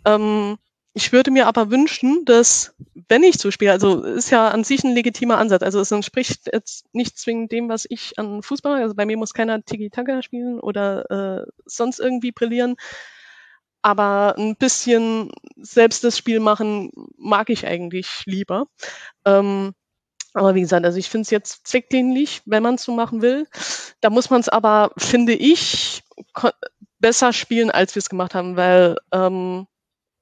Ähm, 0.04 0.56
ich 0.92 1.12
würde 1.12 1.30
mir 1.30 1.46
aber 1.46 1.70
wünschen, 1.70 2.24
dass, 2.24 2.74
wenn 3.08 3.22
ich 3.22 3.38
so 3.38 3.50
spiele, 3.50 3.72
also 3.72 4.02
ist 4.02 4.30
ja 4.30 4.48
an 4.48 4.64
sich 4.64 4.82
ein 4.82 4.94
legitimer 4.94 5.38
Ansatz, 5.38 5.62
also 5.62 5.80
es 5.80 5.90
entspricht 5.90 6.50
jetzt 6.52 6.86
nicht 6.92 7.18
zwingend 7.18 7.52
dem, 7.52 7.68
was 7.68 7.86
ich 7.88 8.18
an 8.18 8.42
Fußball 8.42 8.82
also 8.82 8.94
bei 8.94 9.06
mir 9.06 9.16
muss 9.16 9.34
keiner 9.34 9.62
Tiki-Taka 9.62 10.22
spielen 10.22 10.58
oder 10.58 11.10
äh, 11.10 11.46
sonst 11.64 12.00
irgendwie 12.00 12.32
brillieren, 12.32 12.76
aber 13.82 14.34
ein 14.36 14.56
bisschen 14.56 15.30
selbst 15.56 16.04
das 16.04 16.18
Spiel 16.18 16.40
machen 16.40 16.90
mag 17.16 17.50
ich 17.50 17.66
eigentlich 17.66 18.22
lieber. 18.26 18.66
Ähm, 19.24 19.74
aber 20.34 20.54
wie 20.54 20.60
gesagt, 20.60 20.84
also 20.84 20.98
ich 20.98 21.08
finde 21.08 21.22
es 21.22 21.30
jetzt 21.30 21.66
zweckdienlich, 21.66 22.42
wenn 22.44 22.62
man 22.62 22.76
es 22.76 22.84
so 22.84 22.92
machen 22.92 23.22
will. 23.22 23.48
Da 24.00 24.10
muss 24.10 24.30
man 24.30 24.40
es 24.40 24.48
aber, 24.48 24.92
finde 24.96 25.32
ich, 25.32 26.02
besser 27.00 27.32
spielen, 27.32 27.70
als 27.70 27.94
wir 27.94 28.00
es 28.00 28.08
gemacht 28.08 28.34
haben, 28.34 28.56
weil 28.56 28.96
ähm, 29.12 29.66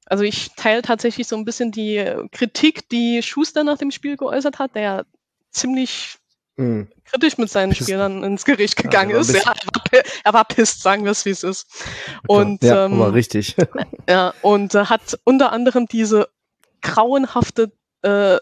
also 0.08 0.24
ich 0.24 0.52
teile 0.56 0.82
tatsächlich 0.82 1.26
so 1.28 1.36
ein 1.36 1.44
bisschen 1.44 1.70
die 1.70 2.04
Kritik, 2.32 2.88
die 2.88 3.22
Schuster 3.22 3.64
nach 3.64 3.78
dem 3.78 3.90
Spiel 3.90 4.16
geäußert 4.16 4.58
hat, 4.58 4.74
der 4.74 5.04
ziemlich 5.50 6.16
mhm. 6.56 6.88
kritisch 7.04 7.38
mit 7.38 7.50
seinen 7.50 7.70
Pist. 7.70 7.82
Spielern 7.82 8.24
ins 8.24 8.44
Gericht 8.44 8.76
gegangen 8.76 9.10
ja, 9.10 9.18
ist. 9.18 9.32
Ja, 9.32 9.40
er, 9.40 9.44
war, 9.44 10.02
er 10.24 10.32
war 10.32 10.44
pisst, 10.44 10.82
sagen 10.82 11.04
wir 11.04 11.12
es, 11.12 11.24
wie 11.24 11.30
es 11.30 11.42
ist. 11.42 11.66
Und, 12.26 12.62
ja, 12.62 12.86
ähm, 12.86 12.94
aber 12.94 13.14
richtig. 13.14 13.56
ja, 14.08 14.32
und 14.42 14.74
äh, 14.74 14.86
hat 14.86 15.18
unter 15.24 15.52
anderem 15.52 15.86
diese 15.86 16.28
grauenhafte, 16.80 17.72
äh, 18.02 18.38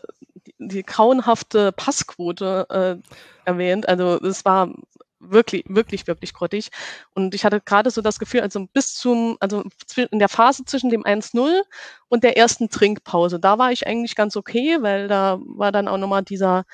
die 0.58 0.82
grauenhafte 0.84 1.72
Passquote 1.72 2.66
äh, 2.70 3.48
erwähnt. 3.48 3.88
Also 3.88 4.20
es 4.22 4.44
war 4.44 4.72
wirklich, 5.18 5.64
wirklich, 5.68 6.06
wirklich 6.06 6.34
grottig. 6.34 6.70
Und 7.14 7.34
ich 7.34 7.44
hatte 7.44 7.60
gerade 7.60 7.90
so 7.90 8.02
das 8.02 8.18
Gefühl, 8.18 8.40
also 8.40 8.66
bis 8.72 8.94
zum, 8.94 9.36
also 9.40 9.64
in 10.10 10.18
der 10.18 10.28
Phase 10.28 10.64
zwischen 10.64 10.90
dem 10.90 11.04
1-0 11.04 11.62
und 12.08 12.24
der 12.24 12.36
ersten 12.36 12.68
Trinkpause, 12.68 13.40
da 13.40 13.58
war 13.58 13.72
ich 13.72 13.86
eigentlich 13.86 14.14
ganz 14.14 14.36
okay, 14.36 14.78
weil 14.80 15.08
da 15.08 15.38
war 15.40 15.72
dann 15.72 15.88
auch 15.88 15.98
nochmal 15.98 16.22
dieser, 16.22 16.64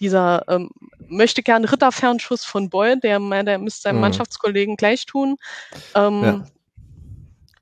dieser 0.00 0.42
ähm, 0.48 0.70
möchte 1.08 1.42
gern 1.42 1.64
Ritterfernschuss 1.64 2.44
von 2.44 2.68
Boy, 2.68 2.98
der, 3.00 3.18
der 3.42 3.58
müsste 3.58 3.82
seinem 3.82 3.96
mhm. 3.96 4.02
Mannschaftskollegen 4.02 4.76
gleich 4.76 5.06
tun. 5.06 5.36
Ähm, 5.94 6.22
ja. 6.22 6.44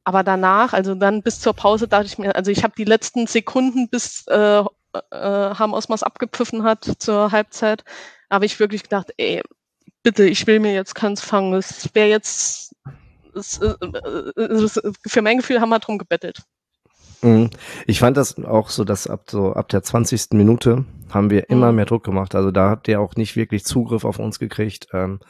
Aber 0.04 0.22
danach, 0.22 0.72
also 0.74 0.94
dann 0.94 1.22
bis 1.22 1.40
zur 1.40 1.54
Pause, 1.54 1.88
dachte 1.88 2.06
ich 2.06 2.18
mir, 2.18 2.34
also 2.36 2.50
ich 2.50 2.62
habe 2.62 2.74
die 2.76 2.84
letzten 2.84 3.26
Sekunden 3.26 3.88
bis 3.88 4.26
äh, 4.26 4.60
äh, 4.60 4.64
Ham 5.10 5.72
Osmas 5.72 6.02
abgepfiffen 6.02 6.62
hat 6.62 6.84
zur 6.98 7.32
Halbzeit, 7.32 7.84
habe 8.30 8.46
ich 8.46 8.60
wirklich 8.60 8.82
gedacht, 8.82 9.12
ey, 9.16 9.42
bitte, 10.04 10.24
ich 10.24 10.46
will 10.46 10.60
mir 10.60 10.72
jetzt 10.72 10.94
keins 10.94 11.20
fangen. 11.20 11.54
Es 11.54 11.92
wäre 11.94 12.08
jetzt, 12.08 12.76
es, 13.34 13.58
äh, 13.58 13.74
es, 14.40 14.80
für 15.04 15.22
mein 15.22 15.38
Gefühl 15.38 15.60
haben 15.60 15.70
wir 15.70 15.80
drum 15.80 15.98
gebettelt. 15.98 16.44
Mhm. 17.22 17.50
Ich 17.86 17.98
fand 17.98 18.16
das 18.16 18.38
auch 18.38 18.68
so, 18.68 18.84
dass 18.84 19.08
ab 19.08 19.24
so 19.28 19.54
ab 19.54 19.68
der 19.70 19.82
20. 19.82 20.32
Minute 20.32 20.84
haben 21.10 21.30
wir 21.30 21.50
immer 21.50 21.70
mhm. 21.70 21.76
mehr 21.76 21.86
Druck 21.86 22.04
gemacht. 22.04 22.36
Also 22.36 22.52
da 22.52 22.70
habt 22.70 22.86
ihr 22.86 23.00
auch 23.00 23.16
nicht 23.16 23.34
wirklich 23.34 23.64
Zugriff 23.64 24.04
auf 24.04 24.18
uns 24.20 24.38
gekriegt. 24.38 24.88
Ähm, 24.92 25.20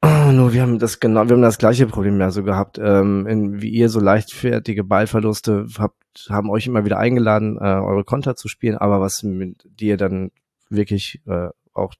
nur 0.02 0.52
wir 0.52 0.62
haben 0.62 0.78
das 0.78 1.00
genau, 1.00 1.24
wir 1.26 1.32
haben 1.32 1.42
das 1.42 1.58
gleiche 1.58 1.86
Problem 1.86 2.20
ja 2.20 2.30
so 2.30 2.44
gehabt. 2.44 2.78
Ähm, 2.78 3.26
in, 3.26 3.60
wie 3.60 3.70
ihr 3.70 3.88
so 3.88 4.00
leichtfertige 4.00 4.84
Ballverluste 4.84 5.66
habt, 5.78 6.28
haben 6.30 6.50
euch 6.50 6.66
immer 6.66 6.84
wieder 6.84 6.98
eingeladen, 6.98 7.58
äh, 7.58 7.64
eure 7.64 8.04
Konter 8.04 8.36
zu 8.36 8.46
spielen, 8.46 8.78
aber 8.78 9.00
was 9.00 9.24
mit 9.24 9.66
dir 9.78 9.96
dann 9.96 10.30
wirklich 10.68 11.20
äh, 11.26 11.48
auch 11.72 11.94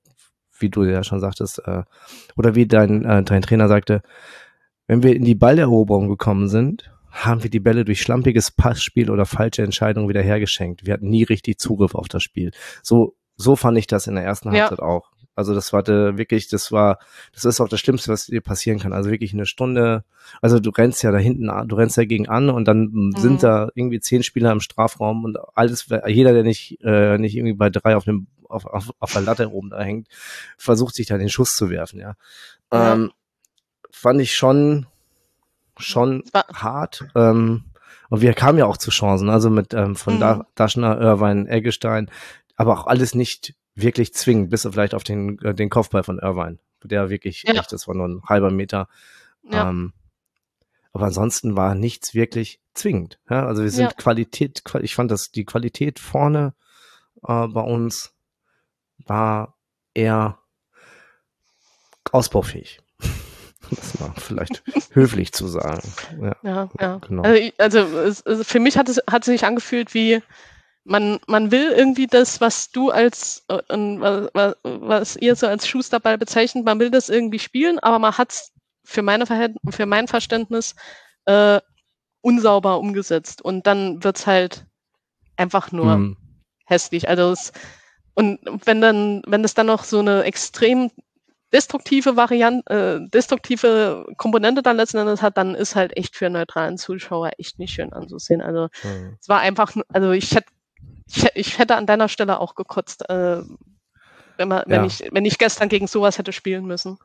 wie 0.60 0.70
du 0.70 0.84
ja 0.84 1.02
schon 1.04 1.20
sagtest, 1.20 1.60
äh, 1.66 1.82
oder 2.36 2.54
wie 2.54 2.66
dein, 2.66 3.04
äh, 3.04 3.22
dein 3.22 3.42
Trainer 3.42 3.68
sagte, 3.68 4.02
wenn 4.86 5.02
wir 5.02 5.14
in 5.14 5.24
die 5.24 5.34
Balleroberung 5.34 6.08
gekommen 6.08 6.48
sind, 6.48 6.90
haben 7.10 7.42
wir 7.42 7.50
die 7.50 7.60
Bälle 7.60 7.84
durch 7.84 8.00
schlampiges 8.02 8.50
Passspiel 8.50 9.10
oder 9.10 9.26
falsche 9.26 9.62
Entscheidungen 9.62 10.08
wieder 10.08 10.22
hergeschenkt. 10.22 10.86
Wir 10.86 10.94
hatten 10.94 11.10
nie 11.10 11.24
richtig 11.24 11.58
Zugriff 11.58 11.94
auf 11.94 12.08
das 12.08 12.22
Spiel. 12.22 12.52
So, 12.82 13.14
so 13.36 13.56
fand 13.56 13.78
ich 13.78 13.86
das 13.86 14.06
in 14.06 14.14
der 14.14 14.24
ersten 14.24 14.50
Halbzeit 14.50 14.78
ja. 14.78 14.84
auch. 14.84 15.10
Also 15.34 15.54
das 15.54 15.72
war 15.72 15.86
wirklich, 15.86 16.48
das 16.48 16.70
war, 16.70 16.98
das 17.32 17.44
ist 17.44 17.60
auch 17.60 17.68
das 17.68 17.80
Schlimmste, 17.80 18.12
was 18.12 18.26
dir 18.26 18.42
passieren 18.42 18.78
kann. 18.78 18.92
Also 18.92 19.10
wirklich 19.10 19.32
eine 19.32 19.46
Stunde, 19.46 20.04
also 20.42 20.60
du 20.60 20.70
rennst 20.70 21.02
ja 21.02 21.12
da 21.12 21.18
hinten, 21.18 21.50
du 21.68 21.76
rennst 21.76 21.96
dagegen 21.96 22.28
an 22.28 22.50
und 22.50 22.66
dann 22.66 22.90
mhm. 22.92 23.12
sind 23.16 23.42
da 23.42 23.68
irgendwie 23.74 24.00
zehn 24.00 24.22
Spieler 24.22 24.52
im 24.52 24.60
Strafraum 24.60 25.24
und 25.24 25.38
alles, 25.54 25.86
jeder, 26.06 26.32
der 26.32 26.42
nicht, 26.42 26.78
äh, 26.82 27.16
nicht 27.16 27.36
irgendwie 27.36 27.54
bei 27.54 27.70
drei 27.70 27.96
auf 27.96 28.04
dem 28.04 28.26
auf, 28.50 28.66
auf, 28.66 28.90
auf 28.98 29.12
der 29.12 29.22
Latte 29.22 29.50
oben 29.50 29.70
da 29.70 29.80
hängt, 29.80 30.08
versucht 30.56 30.94
sich 30.94 31.06
da 31.06 31.18
den 31.18 31.28
Schuss 31.28 31.56
zu 31.56 31.70
werfen, 31.70 32.00
ja. 32.00 32.14
ja. 32.72 32.92
Ähm, 32.92 33.12
fand 33.90 34.20
ich 34.20 34.34
schon, 34.36 34.86
schon 35.78 36.24
hart. 36.34 37.04
Ähm, 37.14 37.64
und 38.08 38.20
wir 38.20 38.34
kamen 38.34 38.58
ja 38.58 38.66
auch 38.66 38.76
zu 38.76 38.90
Chancen, 38.90 39.30
also 39.30 39.50
mit 39.50 39.72
ähm, 39.72 39.94
von 39.96 40.16
mhm. 40.16 40.20
da 40.20 40.46
Daschner, 40.54 41.00
Irvine, 41.00 41.48
Eggestein, 41.48 42.10
aber 42.56 42.78
auch 42.78 42.86
alles 42.86 43.14
nicht 43.14 43.54
wirklich 43.74 44.14
zwingend, 44.14 44.50
bis 44.50 44.62
vielleicht 44.70 44.94
auf 44.94 45.04
den, 45.04 45.38
äh, 45.40 45.54
den 45.54 45.70
Kopfball 45.70 46.02
von 46.02 46.18
Irvine, 46.18 46.58
der 46.82 47.08
wirklich 47.08 47.44
ja. 47.46 47.54
echt, 47.54 47.72
das 47.72 47.88
war 47.88 47.94
nur 47.94 48.08
ein 48.08 48.22
halber 48.28 48.50
Meter. 48.50 48.88
Ja. 49.50 49.70
Ähm, 49.70 49.92
aber 50.92 51.06
ansonsten 51.06 51.56
war 51.56 51.74
nichts 51.74 52.14
wirklich 52.14 52.60
zwingend. 52.74 53.18
Ja? 53.28 53.46
Also 53.46 53.62
wir 53.62 53.70
sind 53.70 53.84
ja. 53.84 53.92
Qualität, 53.92 54.62
ich 54.82 54.94
fand 54.94 55.10
das 55.10 55.30
die 55.30 55.44
Qualität 55.44 55.98
vorne 55.98 56.54
äh, 57.22 57.46
bei 57.46 57.60
uns 57.60 58.12
war 59.06 59.58
eher 59.94 60.38
ausbaufähig. 62.12 62.80
Das 63.70 64.00
war 64.00 64.14
vielleicht 64.16 64.62
höflich 64.92 65.32
zu 65.32 65.46
sagen. 65.46 65.92
Ja, 66.20 66.36
ja. 66.42 66.68
ja. 66.80 66.98
Genau. 66.98 67.22
Also, 67.58 67.80
also, 67.80 68.44
für 68.44 68.58
mich 68.58 68.76
hat 68.76 68.88
es 68.88 69.00
hat 69.08 69.24
sich 69.24 69.44
angefühlt 69.44 69.94
wie 69.94 70.20
man, 70.84 71.20
man 71.26 71.50
will 71.50 71.70
irgendwie 71.70 72.06
das, 72.06 72.40
was 72.40 72.70
du 72.70 72.90
als, 72.90 73.44
äh, 73.48 73.58
was, 73.68 74.56
was 74.64 75.16
ihr 75.16 75.36
so 75.36 75.46
als 75.46 75.68
Schusterball 75.68 76.18
bezeichnet, 76.18 76.64
man 76.64 76.80
will 76.80 76.90
das 76.90 77.08
irgendwie 77.08 77.38
spielen, 77.38 77.78
aber 77.78 77.98
man 77.98 78.16
hat 78.16 78.32
es 78.32 78.52
für, 78.84 79.02
meine 79.02 79.26
für 79.26 79.86
mein 79.86 80.08
Verständnis 80.08 80.74
äh, 81.26 81.60
unsauber 82.22 82.78
umgesetzt. 82.78 83.42
Und 83.42 83.66
dann 83.66 84.02
wird 84.02 84.18
es 84.18 84.26
halt 84.26 84.66
einfach 85.36 85.70
nur 85.72 85.96
mhm. 85.96 86.16
hässlich. 86.66 87.08
Also 87.08 87.30
es, 87.32 87.52
und 88.14 88.40
wenn 88.64 88.80
dann, 88.80 89.22
wenn 89.26 89.44
es 89.44 89.54
dann 89.54 89.66
noch 89.66 89.84
so 89.84 89.98
eine 90.00 90.24
extrem 90.24 90.90
destruktive 91.52 92.16
Variante, 92.16 93.02
äh, 93.04 93.10
destruktive 93.10 94.06
Komponente 94.16 94.62
dann 94.62 94.76
letzten 94.76 94.98
Endes 94.98 95.22
hat, 95.22 95.36
dann 95.36 95.54
ist 95.54 95.74
halt 95.74 95.96
echt 95.96 96.16
für 96.16 96.26
einen 96.26 96.34
neutralen 96.34 96.78
Zuschauer 96.78 97.30
echt 97.38 97.58
nicht 97.58 97.72
schön 97.72 97.92
anzusehen. 97.92 98.40
Also 98.40 98.68
mhm. 98.84 99.16
es 99.20 99.28
war 99.28 99.40
einfach, 99.40 99.74
also 99.88 100.12
ich 100.12 100.34
hätte, 100.34 100.50
ich, 101.08 101.26
ich, 101.34 101.58
hätte 101.58 101.76
an 101.76 101.86
deiner 101.86 102.08
Stelle 102.08 102.38
auch 102.38 102.54
gekotzt, 102.54 103.08
äh, 103.08 103.42
wenn 104.36 104.48
man, 104.48 104.62
wenn 104.66 104.80
ja. 104.80 104.86
ich, 104.86 105.08
wenn 105.10 105.24
ich 105.24 105.38
gestern 105.38 105.68
gegen 105.68 105.86
sowas 105.86 106.18
hätte 106.18 106.32
spielen 106.32 106.66
müssen. 106.66 106.98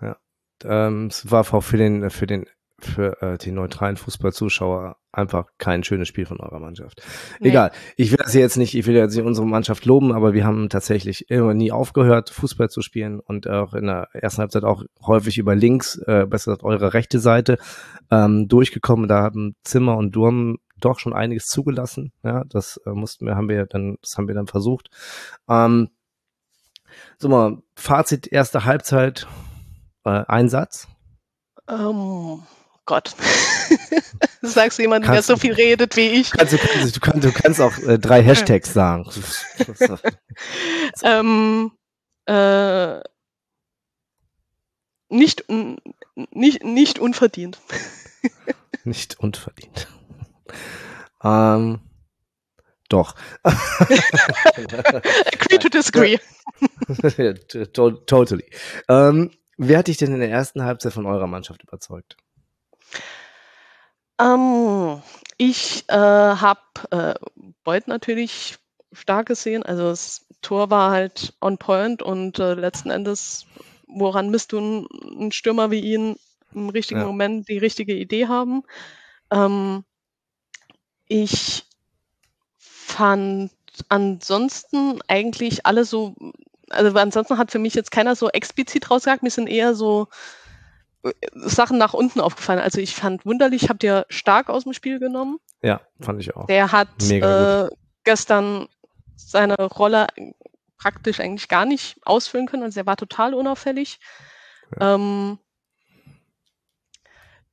Ja. 0.00 0.16
Ähm, 0.64 1.06
es 1.06 1.30
war 1.30 1.52
auch 1.52 1.60
für 1.60 1.76
den, 1.76 2.08
für 2.10 2.26
den 2.26 2.46
für 2.84 3.20
äh, 3.22 3.38
die 3.38 3.52
neutralen 3.52 3.96
Fußballzuschauer 3.96 4.96
einfach 5.12 5.46
kein 5.58 5.84
schönes 5.84 6.08
Spiel 6.08 6.26
von 6.26 6.40
eurer 6.40 6.58
Mannschaft. 6.58 7.02
Nee. 7.40 7.50
Egal, 7.50 7.70
ich 7.96 8.10
will 8.10 8.18
das 8.18 8.34
jetzt 8.34 8.56
nicht, 8.56 8.74
ich 8.74 8.86
will 8.86 8.94
jetzt 8.94 9.14
nicht 9.14 9.24
unsere 9.24 9.46
Mannschaft 9.46 9.84
loben, 9.84 10.12
aber 10.12 10.32
wir 10.32 10.44
haben 10.44 10.68
tatsächlich 10.68 11.30
immer 11.30 11.54
nie 11.54 11.70
aufgehört, 11.70 12.30
Fußball 12.30 12.70
zu 12.70 12.80
spielen 12.80 13.20
und 13.20 13.48
auch 13.48 13.74
in 13.74 13.86
der 13.86 14.08
ersten 14.12 14.40
Halbzeit 14.40 14.64
auch 14.64 14.84
häufig 15.04 15.38
über 15.38 15.54
links, 15.54 15.98
äh, 16.06 16.26
besser 16.26 16.52
gesagt 16.52 16.64
eure 16.64 16.94
rechte 16.94 17.18
Seite, 17.18 17.58
ähm, 18.10 18.48
durchgekommen. 18.48 19.08
Da 19.08 19.22
haben 19.22 19.54
Zimmer 19.64 19.96
und 19.96 20.16
Durm 20.16 20.58
doch 20.80 20.98
schon 20.98 21.12
einiges 21.12 21.46
zugelassen. 21.46 22.12
Ja, 22.22 22.44
das 22.48 22.80
äh, 22.86 22.90
mussten 22.90 23.26
wir, 23.26 23.36
haben 23.36 23.48
wir 23.48 23.66
dann, 23.66 23.98
das 24.00 24.16
haben 24.16 24.28
wir 24.28 24.34
dann 24.34 24.46
versucht. 24.46 24.88
Ähm, 25.48 25.90
so 27.18 27.28
mal, 27.28 27.58
Fazit 27.74 28.26
erste 28.26 28.64
Halbzeit 28.64 29.26
Äh, 30.04 30.24
ein 30.26 30.48
Satz? 30.48 30.88
Gott. 32.84 33.14
sagst 34.42 34.78
du 34.78 34.82
jemand, 34.82 35.06
der 35.06 35.22
so 35.22 35.36
viel 35.36 35.52
redet 35.52 35.96
wie 35.96 36.08
ich. 36.08 36.32
Kannst, 36.32 36.52
du, 36.52 36.58
kannst, 36.58 36.96
du, 36.96 37.00
kannst, 37.00 37.24
du 37.24 37.32
kannst 37.32 37.60
auch 37.60 37.78
äh, 37.78 37.98
drei 37.98 38.22
Hashtags 38.22 38.72
sagen. 38.72 39.08
ähm, 41.02 41.72
äh, 42.26 43.00
nicht, 45.08 45.44
nicht, 46.30 46.64
nicht 46.64 46.98
unverdient. 46.98 47.60
nicht 48.84 49.18
unverdient. 49.20 49.88
Ähm, 51.22 51.80
doch. 52.88 53.14
Agree 53.42 55.58
to 55.58 55.68
disagree. 55.68 56.18
totally. 58.06 58.50
Ähm, 58.88 59.30
wer 59.56 59.78
hat 59.78 59.86
dich 59.86 59.98
denn 59.98 60.12
in 60.12 60.20
der 60.20 60.30
ersten 60.30 60.64
Halbzeit 60.64 60.92
von 60.92 61.06
eurer 61.06 61.26
Mannschaft 61.26 61.62
überzeugt? 61.62 62.16
Ähm, 64.18 65.02
ich 65.38 65.84
äh, 65.88 65.94
habe 65.96 66.60
äh, 66.90 67.14
Beuth 67.64 67.88
natürlich 67.88 68.58
stark 68.92 69.26
gesehen. 69.26 69.62
Also 69.62 69.84
das 69.84 70.26
Tor 70.42 70.70
war 70.70 70.90
halt 70.90 71.34
on 71.40 71.58
point 71.58 72.02
und 72.02 72.38
äh, 72.38 72.54
letzten 72.54 72.90
Endes, 72.90 73.46
woran 73.86 74.30
misst 74.30 74.52
du 74.52 74.58
einen 74.58 75.32
Stürmer 75.32 75.70
wie 75.70 75.80
ihn 75.80 76.16
im 76.54 76.68
richtigen 76.68 77.00
ja. 77.00 77.06
Moment 77.06 77.48
die 77.48 77.58
richtige 77.58 77.94
Idee 77.94 78.28
haben? 78.28 78.62
Ähm, 79.30 79.84
ich 81.06 81.64
fand 82.58 83.50
ansonsten 83.88 85.00
eigentlich 85.08 85.64
alle 85.64 85.84
so, 85.84 86.14
also 86.68 86.96
ansonsten 86.98 87.38
hat 87.38 87.50
für 87.50 87.58
mich 87.58 87.74
jetzt 87.74 87.90
keiner 87.90 88.16
so 88.16 88.28
explizit 88.28 88.90
rausgesagt, 88.90 89.22
mir 89.22 89.30
sind 89.30 89.48
eher 89.48 89.74
so 89.74 90.08
Sachen 91.34 91.78
nach 91.78 91.94
unten 91.94 92.20
aufgefallen. 92.20 92.60
Also 92.60 92.80
ich 92.80 92.94
fand 92.94 93.26
wunderlich, 93.26 93.68
habt 93.68 93.82
ihr 93.82 94.06
stark 94.08 94.48
aus 94.48 94.64
dem 94.64 94.72
Spiel 94.72 94.98
genommen. 94.98 95.38
Ja, 95.62 95.80
fand 96.00 96.20
ich 96.20 96.36
auch. 96.36 96.46
Der 96.46 96.70
hat 96.72 96.88
äh, 97.10 97.68
gestern 98.04 98.68
seine 99.16 99.56
Rolle 99.56 100.06
praktisch 100.78 101.20
eigentlich 101.20 101.48
gar 101.48 101.64
nicht 101.64 101.96
ausfüllen 102.04 102.46
können. 102.46 102.62
Also 102.62 102.80
er 102.80 102.86
war 102.86 102.96
total 102.96 103.34
unauffällig. 103.34 103.98
Ja. 104.78 104.94
Ähm, 104.94 105.38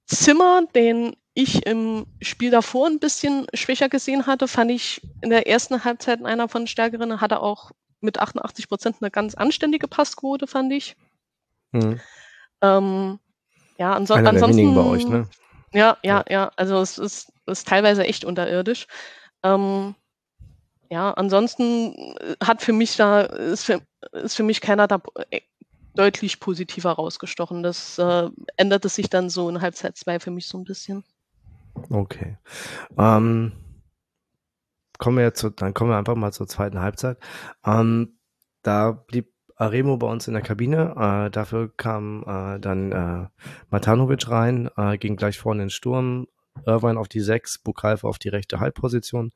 Zimmer, 0.05 0.63
den 0.73 1.15
ich 1.33 1.65
im 1.65 2.05
Spiel 2.21 2.51
davor 2.51 2.87
ein 2.87 2.99
bisschen 2.99 3.45
schwächer 3.53 3.89
gesehen 3.89 4.25
hatte, 4.25 4.47
fand 4.47 4.71
ich 4.71 5.01
in 5.21 5.29
der 5.29 5.47
ersten 5.47 5.83
Halbzeit 5.83 6.23
einer 6.23 6.49
von 6.49 6.67
stärkeren, 6.67 7.21
hatte 7.21 7.41
auch 7.41 7.71
mit 8.01 8.19
88 8.19 8.67
Prozent 8.67 8.97
eine 9.01 9.11
ganz 9.11 9.35
anständige 9.35 9.87
Passquote, 9.87 10.47
fand 10.47 10.73
ich. 10.73 10.95
Mhm. 11.71 11.99
Ähm, 12.61 13.19
ja, 13.79 13.93
anso 13.93 14.13
einer 14.13 14.29
ansonsten. 14.29 14.75
bei 14.75 14.83
euch, 14.83 15.07
ne? 15.07 15.27
Ja, 15.73 15.97
ja, 16.03 16.23
ja. 16.29 16.51
Also 16.57 16.81
es 16.81 16.97
ist, 16.97 17.31
ist 17.45 17.67
teilweise 17.67 18.03
echt 18.03 18.25
unterirdisch. 18.25 18.87
Ähm, 19.43 19.95
ja, 20.89 21.11
ansonsten 21.11 22.15
hat 22.43 22.61
für 22.61 22.73
mich 22.73 22.97
da, 22.97 23.21
ist 23.21 23.63
für, 23.63 23.81
ist 24.11 24.35
für 24.35 24.43
mich 24.43 24.59
keiner 24.61 24.87
da 24.87 25.01
äh, 25.29 25.41
deutlich 25.95 26.39
positiver 26.39 26.91
rausgestochen. 26.91 27.63
Das 27.63 27.97
äh, 27.99 28.29
änderte 28.57 28.89
sich 28.89 29.09
dann 29.09 29.29
so 29.29 29.47
in 29.49 29.61
Halbzeit 29.61 29.95
2 29.95 30.19
für 30.19 30.31
mich 30.31 30.47
so 30.47 30.57
ein 30.57 30.65
bisschen. 30.65 31.03
Okay. 31.89 32.37
Ähm, 32.97 33.53
kommen 34.97 35.17
wir 35.17 35.23
jetzt 35.23 35.39
zu, 35.39 35.49
dann 35.51 35.73
kommen 35.73 35.91
wir 35.91 35.97
einfach 35.97 36.15
mal 36.15 36.33
zur 36.33 36.47
zweiten 36.47 36.81
Halbzeit. 36.81 37.17
Ähm, 37.65 38.19
da 38.63 38.91
blieb 38.91 39.31
Aremo 39.59 39.97
bei 39.97 40.07
uns 40.07 40.27
in 40.27 40.33
der 40.33 40.41
Kabine. 40.41 40.95
Äh, 40.97 41.29
dafür 41.29 41.69
kam 41.75 42.23
äh, 42.23 42.59
dann 42.59 42.91
äh, 42.91 43.27
Matanovic 43.69 44.29
rein, 44.29 44.69
äh, 44.77 44.97
ging 44.97 45.17
gleich 45.17 45.37
vorne 45.37 45.63
in 45.63 45.65
den 45.67 45.69
Sturm. 45.69 46.27
Irvine 46.65 46.99
auf 46.99 47.07
die 47.07 47.19
6, 47.19 47.59
Bukalfa 47.59 48.07
auf 48.07 48.19
die 48.19 48.29
rechte 48.29 48.59
Halbposition. 48.59 49.31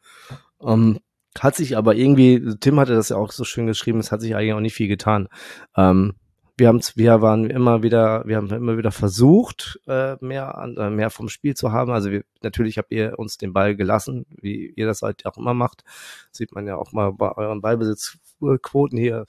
Ähm, 0.62 1.00
hat 1.38 1.56
sich 1.56 1.78
aber 1.78 1.96
irgendwie, 1.96 2.56
Tim 2.60 2.80
hatte 2.80 2.96
das 2.96 3.10
ja 3.10 3.18
auch 3.18 3.32
so 3.32 3.44
schön 3.44 3.68
geschrieben, 3.68 4.00
es 4.00 4.12
hat 4.12 4.22
sich 4.22 4.36
eigentlich 4.36 4.54
auch 4.54 4.60
nicht 4.60 4.76
viel 4.76 4.88
getan. 4.88 5.28
Ähm, 5.76 6.16
wir 6.58 6.68
haben 6.68 6.82
wir 6.96 7.22
waren 7.22 7.50
immer 7.50 7.82
wieder 7.82 8.24
wir 8.28 8.38
haben 8.38 8.50
immer 8.52 8.78
wieder 8.78 8.92
versucht 8.92 9.80
äh, 9.88 10.16
mehr 10.22 10.56
an, 10.56 10.78
äh, 10.78 10.92
mehr 10.92 11.10
vom 11.10 11.28
Spiel 11.28 11.56
zu 11.56 11.72
haben 11.72 11.92
also 11.92 12.12
wir, 12.12 12.24
natürlich 12.44 12.78
habt 12.78 12.92
ihr 12.92 13.18
uns 13.18 13.38
den 13.38 13.54
Ball 13.54 13.76
gelassen 13.76 14.28
wie 14.40 14.72
ihr 14.76 14.86
das 14.86 15.02
halt 15.02 15.26
auch 15.26 15.38
immer 15.38 15.56
macht 15.56 15.84
sieht 16.32 16.54
man 16.54 16.68
ja 16.68 16.76
auch 16.76 16.92
mal 16.92 17.12
bei 17.12 17.32
euren 17.32 17.62
Ballbesitzquoten 17.62 19.00
hier 19.00 19.26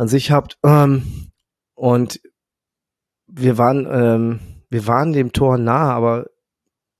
an 0.00 0.08
sich 0.08 0.30
habt 0.30 0.58
ähm, 0.64 1.30
und 1.74 2.20
wir 3.26 3.58
waren 3.58 3.86
ähm, 3.90 4.40
wir 4.70 4.86
waren 4.86 5.12
dem 5.12 5.32
Tor 5.32 5.58
nah 5.58 5.92
aber 5.92 6.26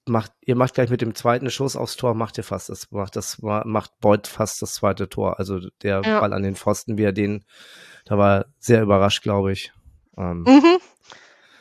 macht 0.07 0.33
ihr 0.41 0.57
macht 0.57 0.75
gleich 0.75 0.91
mit 0.91 1.01
dem 1.01 1.15
zweiten 1.15 1.51
Schuss 1.51 1.77
aufs 1.77 1.97
Tor 1.97 2.15
macht 2.15 2.39
ihr 2.39 2.45
fast 2.45 2.69
das 2.69 2.91
macht 2.91 3.17
das 3.17 3.39
macht 3.41 3.93
Beuth 4.01 4.27
fast 4.27 4.63
das 4.63 4.75
zweite 4.75 5.09
Tor 5.09 5.39
also 5.39 5.61
der 5.83 6.03
ja. 6.05 6.21
Ball 6.21 6.33
an 6.33 6.43
den 6.43 6.57
Pfosten 6.57 6.99
wie 6.99 7.05
er 7.05 7.13
den 7.13 7.45
da 8.05 8.19
war 8.19 8.47
sehr 8.59 8.83
überrascht, 8.83 9.23
glaube 9.23 9.53
ich. 9.53 9.73
Ähm, 10.17 10.43
mhm. 10.43 10.79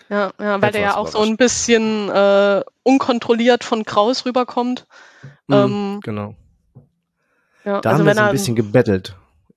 Ja, 0.09 0.31
ja, 0.39 0.59
weil 0.59 0.71
der 0.71 0.81
ja 0.81 0.97
auch 0.97 1.07
so 1.07 1.21
ein 1.21 1.37
bisschen 1.37 2.09
äh, 2.09 2.63
unkontrolliert 2.81 3.63
von 3.63 3.85
Kraus 3.85 4.25
rüberkommt. 4.25 4.87
Mhm, 5.47 5.55
ähm, 5.55 5.99
genau. 6.03 6.35
Ja, 7.63 7.81
da 7.81 7.91
also 7.91 7.99
haben 7.99 8.07
wir 8.07 8.15
so 8.15 8.21
ein 8.21 8.31
bisschen 8.31 8.55
gebettelt, 8.55 9.15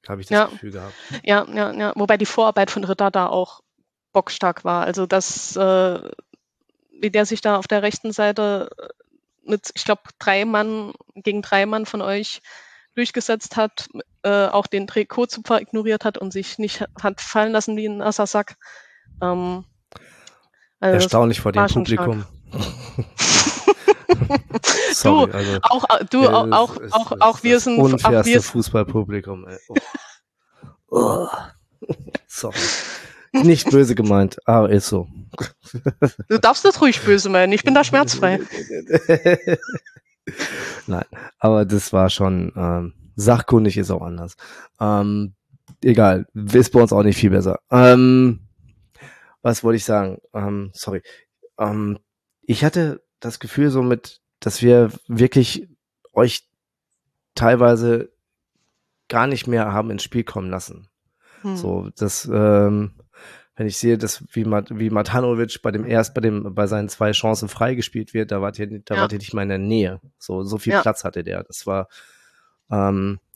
habe 0.08 0.20
ich 0.20 0.28
das 0.28 0.36
ja, 0.36 0.44
Gefühl 0.46 0.72
gehabt. 0.72 0.94
Ja, 1.22 1.46
ja, 1.52 1.72
ja. 1.72 1.92
Wobei 1.96 2.16
die 2.16 2.26
Vorarbeit 2.26 2.70
von 2.70 2.84
Ritter 2.84 3.10
da 3.10 3.26
auch 3.26 3.62
bockstark 4.12 4.64
war. 4.64 4.84
Also 4.84 5.06
das, 5.06 5.56
äh, 5.56 6.10
wie 7.00 7.10
der 7.10 7.26
sich 7.26 7.40
da 7.40 7.56
auf 7.56 7.66
der 7.66 7.82
rechten 7.82 8.12
Seite 8.12 8.70
mit, 9.44 9.70
ich 9.74 9.84
glaube, 9.84 10.02
drei 10.18 10.44
Mann 10.44 10.92
gegen 11.14 11.42
drei 11.42 11.66
Mann 11.66 11.86
von 11.86 12.02
euch 12.02 12.42
durchgesetzt 12.94 13.56
hat, 13.56 13.88
äh, 14.22 14.46
auch 14.46 14.66
den 14.66 14.86
Trikotzupfer 14.86 15.60
ignoriert 15.60 16.04
hat 16.04 16.18
und 16.18 16.32
sich 16.32 16.58
nicht 16.58 16.84
hat 17.00 17.20
fallen 17.20 17.52
lassen 17.52 17.76
wie 17.76 17.86
ein 17.86 17.98
nasser 17.98 18.26
Sack. 18.26 18.56
Ähm, 19.20 19.64
also 20.80 20.94
Erstaunlich 20.94 21.40
vor 21.40 21.52
dem 21.52 21.66
Publikum. 21.66 22.24
Sorry, 24.92 25.30
du, 25.30 25.36
also, 25.36 25.58
auch, 25.62 25.84
du, 26.10 26.22
ja, 26.22 26.32
auch, 26.32 26.76
ist, 26.76 26.92
auch, 26.92 27.12
auch 27.20 27.42
wir 27.42 27.60
sind, 27.60 27.80
auch 27.80 28.24
wir 28.24 28.42
Fußballpublikum. 28.42 29.46
Ey. 29.46 29.58
Oh. 29.68 29.74
Oh. 30.94 31.26
Sorry. 32.26 32.54
Nicht 33.32 33.70
böse 33.70 33.94
gemeint, 33.94 34.36
aber 34.46 34.68
ist 34.68 34.88
so. 34.88 35.08
Du 36.28 36.38
darfst 36.38 36.66
das 36.66 36.82
ruhig 36.82 37.00
böse 37.00 37.30
meinen, 37.30 37.54
ich 37.54 37.64
bin 37.64 37.72
da 37.72 37.82
schmerzfrei. 37.82 38.40
Nein, 40.86 41.04
aber 41.38 41.64
das 41.64 41.94
war 41.94 42.10
schon, 42.10 42.52
ähm, 42.54 42.92
sachkundig 43.16 43.78
ist 43.78 43.90
auch 43.90 44.02
anders. 44.02 44.36
Ähm, 44.80 45.34
egal, 45.82 46.26
ist 46.34 46.72
bei 46.72 46.82
uns 46.82 46.92
auch 46.92 47.02
nicht 47.02 47.16
viel 47.16 47.30
besser. 47.30 47.58
Ähm, 47.70 48.40
was 49.40 49.64
wollte 49.64 49.76
ich 49.76 49.84
sagen? 49.84 50.18
Ähm, 50.34 50.70
sorry. 50.74 51.02
Ähm, 51.58 51.98
ich 52.42 52.64
hatte 52.64 53.02
das 53.22 53.40
Gefühl 53.40 53.70
so 53.70 53.82
mit, 53.82 54.20
dass 54.40 54.62
wir 54.62 54.90
wirklich 55.06 55.68
euch 56.12 56.48
teilweise 57.34 58.12
gar 59.08 59.26
nicht 59.26 59.46
mehr 59.46 59.72
haben 59.72 59.90
ins 59.90 60.02
Spiel 60.02 60.24
kommen 60.24 60.50
lassen. 60.50 60.88
Hm. 61.42 61.56
So, 61.56 61.88
das, 61.96 62.28
ähm, 62.32 62.92
wenn 63.56 63.66
ich 63.66 63.76
sehe, 63.76 63.98
dass 63.98 64.24
wie, 64.32 64.44
Mat 64.44 64.68
wie 64.70 64.90
Matanovic 64.90 65.60
bei 65.62 65.70
dem 65.70 65.86
erst 65.86 66.14
bei 66.14 66.20
dem 66.20 66.54
bei 66.54 66.66
seinen 66.66 66.88
zwei 66.88 67.12
Chancen 67.12 67.48
freigespielt 67.48 68.14
wird, 68.14 68.30
da 68.30 68.40
wart 68.40 68.58
ihr, 68.58 68.80
da 68.80 68.94
ja. 68.94 69.00
wart 69.02 69.12
ihr 69.12 69.18
nicht 69.18 69.34
mal 69.34 69.42
in 69.42 69.48
der 69.48 69.58
Nähe. 69.58 70.00
So 70.18 70.42
so 70.42 70.58
viel 70.58 70.72
ja. 70.72 70.82
Platz 70.82 71.04
hatte 71.04 71.22
der. 71.22 71.44
Das 71.44 71.66
war 71.66 71.88
ähm, 72.70 73.20
äh, 73.20 73.31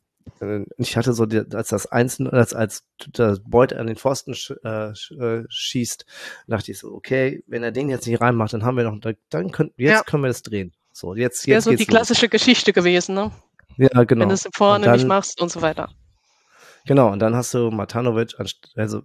ich 0.77 0.97
hatte 0.97 1.13
so, 1.13 1.27
die, 1.27 1.43
als 1.55 1.69
das 1.69 1.87
Einzelne, 1.87 2.33
als, 2.33 2.53
als 2.53 2.85
der 3.07 3.39
Beut 3.47 3.73
an 3.73 3.87
den 3.87 3.97
Pfosten 3.97 4.35
sch, 4.35 4.53
äh, 4.65 4.91
äh, 4.91 5.45
schießt, 5.49 6.05
dachte 6.47 6.73
ich 6.73 6.79
so, 6.79 6.93
okay, 6.93 7.43
wenn 7.47 7.63
er 7.63 7.73
den 7.73 7.89
jetzt 7.89 8.07
nicht 8.07 8.21
reinmacht, 8.21 8.53
dann 8.53 8.65
haben 8.65 8.77
wir 8.77 8.85
noch, 8.85 8.99
dann 9.31 9.53
können, 9.53 9.73
jetzt 9.77 9.91
ja. 9.91 10.03
können 10.03 10.23
wir 10.23 10.29
das 10.29 10.43
drehen. 10.43 10.73
So, 10.93 11.15
jetzt, 11.15 11.47
jetzt. 11.47 11.67
Wäre 11.67 11.77
so 11.77 11.79
die 11.79 11.87
klassische 11.87 12.27
los. 12.27 12.31
Geschichte 12.33 12.73
gewesen, 12.73 13.15
ne? 13.15 13.31
Ja, 13.77 14.05
genau. 14.05 14.23
Wenn 14.23 14.29
du 14.29 14.35
es 14.35 14.49
vorne 14.55 14.87
dann, 14.87 14.95
nicht 14.97 15.07
machst 15.07 15.41
und 15.41 15.51
so 15.51 15.63
weiter. 15.63 15.91
Genau, 16.87 17.13
und 17.13 17.19
dann 17.19 17.35
hast 17.35 17.53
du 17.53 17.71
Matanovic, 17.71 18.35
also 18.77 19.03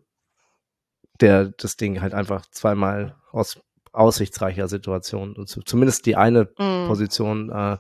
der 1.19 1.45
das 1.57 1.77
Ding 1.77 2.01
halt 2.01 2.13
einfach 2.13 2.45
zweimal 2.51 3.15
aus 3.31 3.60
aussichtsreicher 3.91 4.67
Situation, 4.67 5.36
und 5.36 5.47
zumindest 5.47 6.05
die 6.05 6.15
eine 6.15 6.45
mm. 6.57 6.88
Position, 6.88 7.49
äh, 7.49 7.77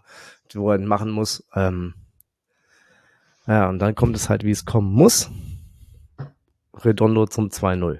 wo 0.53 0.71
er 0.71 0.79
machen 0.79 1.11
muss. 1.11 1.45
Ähm, 1.55 1.93
ja, 3.51 3.69
und 3.69 3.79
dann 3.79 3.95
kommt 3.95 4.15
es 4.15 4.29
halt, 4.29 4.43
wie 4.43 4.51
es 4.51 4.65
kommen 4.65 4.91
muss. 4.91 5.29
Redondo 6.73 7.27
zum 7.27 7.49
2-0. 7.49 7.99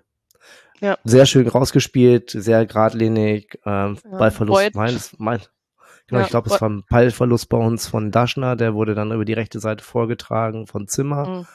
Ja. 0.79 0.97
Sehr 1.03 1.25
schön 1.25 1.47
rausgespielt, 1.47 2.31
sehr 2.31 2.65
geradlinig, 2.65 3.59
ähm, 3.65 3.97
ja, 4.03 4.17
Ballverlust 4.17 4.73
meines, 4.73 5.19
mein, 5.19 5.39
genau, 6.07 6.21
ja, 6.21 6.25
ich 6.25 6.31
glaube, 6.31 6.49
es 6.49 6.59
war 6.59 6.69
ein 6.69 6.83
Ballverlust 6.89 7.49
bei 7.49 7.57
uns 7.57 7.87
von 7.87 8.09
Daschner, 8.09 8.55
der 8.55 8.73
wurde 8.73 8.95
dann 8.95 9.11
über 9.11 9.23
die 9.23 9.33
rechte 9.33 9.59
Seite 9.59 9.83
vorgetragen 9.83 10.65
von 10.65 10.87
Zimmer, 10.87 11.27
mhm. 11.27 11.47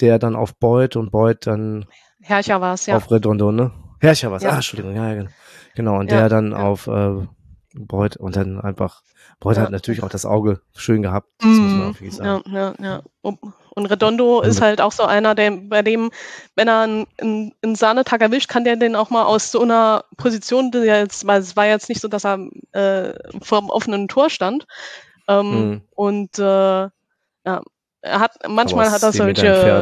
der 0.00 0.18
dann 0.18 0.34
auf 0.34 0.56
Beuth 0.56 0.96
und 0.96 1.12
Beuth 1.12 1.46
dann 1.46 1.86
Herrcher 2.20 2.60
war 2.60 2.74
es, 2.74 2.86
ja. 2.86 2.96
Auf 2.96 3.10
Redondo, 3.10 3.52
ne? 3.52 3.70
Herrscher 4.00 4.32
was. 4.32 4.42
Ja. 4.42 4.50
Ah, 4.50 4.54
Entschuldigung, 4.56 4.96
ja, 4.96 5.08
ja, 5.08 5.14
genau. 5.14 5.30
Genau, 5.74 5.98
und 5.98 6.10
der 6.10 6.28
dann 6.28 6.54
auf 6.54 6.86
äh, 6.86 7.26
Beut 7.74 8.16
und 8.16 8.36
dann 8.36 8.60
einfach, 8.60 9.02
Beut 9.40 9.56
Ja. 9.56 9.62
hat 9.62 9.70
natürlich 9.70 10.02
auch 10.02 10.08
das 10.08 10.24
Auge 10.26 10.60
schön 10.74 11.02
gehabt, 11.02 11.28
das 11.38 11.48
muss 11.48 11.72
man 11.74 11.90
auch 11.90 12.00
wirklich 12.00 12.18
Mhm. 12.18 12.24
Ja, 12.24 12.40
sagen. 12.42 12.54
ja, 12.54 12.74
ja. 12.80 13.02
Und 13.76 13.86
Redondo 13.86 14.40
ist 14.40 14.60
halt 14.60 14.80
auch 14.80 14.92
so 14.92 15.02
einer, 15.02 15.34
der, 15.34 15.50
bei 15.50 15.82
dem, 15.82 16.10
wenn 16.54 16.68
er 16.68 16.80
einen, 16.82 17.06
einen, 17.20 17.52
einen 17.62 17.74
Sahnetag 17.74 18.20
erwischt, 18.20 18.48
kann 18.48 18.62
der 18.64 18.76
den 18.76 18.94
auch 18.94 19.10
mal 19.10 19.24
aus 19.24 19.50
so 19.50 19.62
einer 19.62 20.04
Position, 20.16 20.70
die 20.70 20.78
jetzt, 20.78 21.26
weil 21.26 21.40
es 21.40 21.56
war 21.56 21.66
jetzt 21.66 21.88
nicht 21.88 22.00
so, 22.00 22.06
dass 22.08 22.24
er 22.24 22.38
äh, 22.72 23.14
vor 23.42 23.60
dem 23.60 23.70
offenen 23.70 24.06
Tor 24.08 24.30
stand. 24.30 24.66
Ähm, 25.26 25.50
Mhm. 25.50 25.82
Und 25.90 26.38
äh, 26.38 26.42
ja, 26.42 26.90
er 28.02 28.20
hat 28.20 28.32
manchmal 28.48 28.90
hat 28.90 29.02
er 29.02 29.12
solche, 29.12 29.72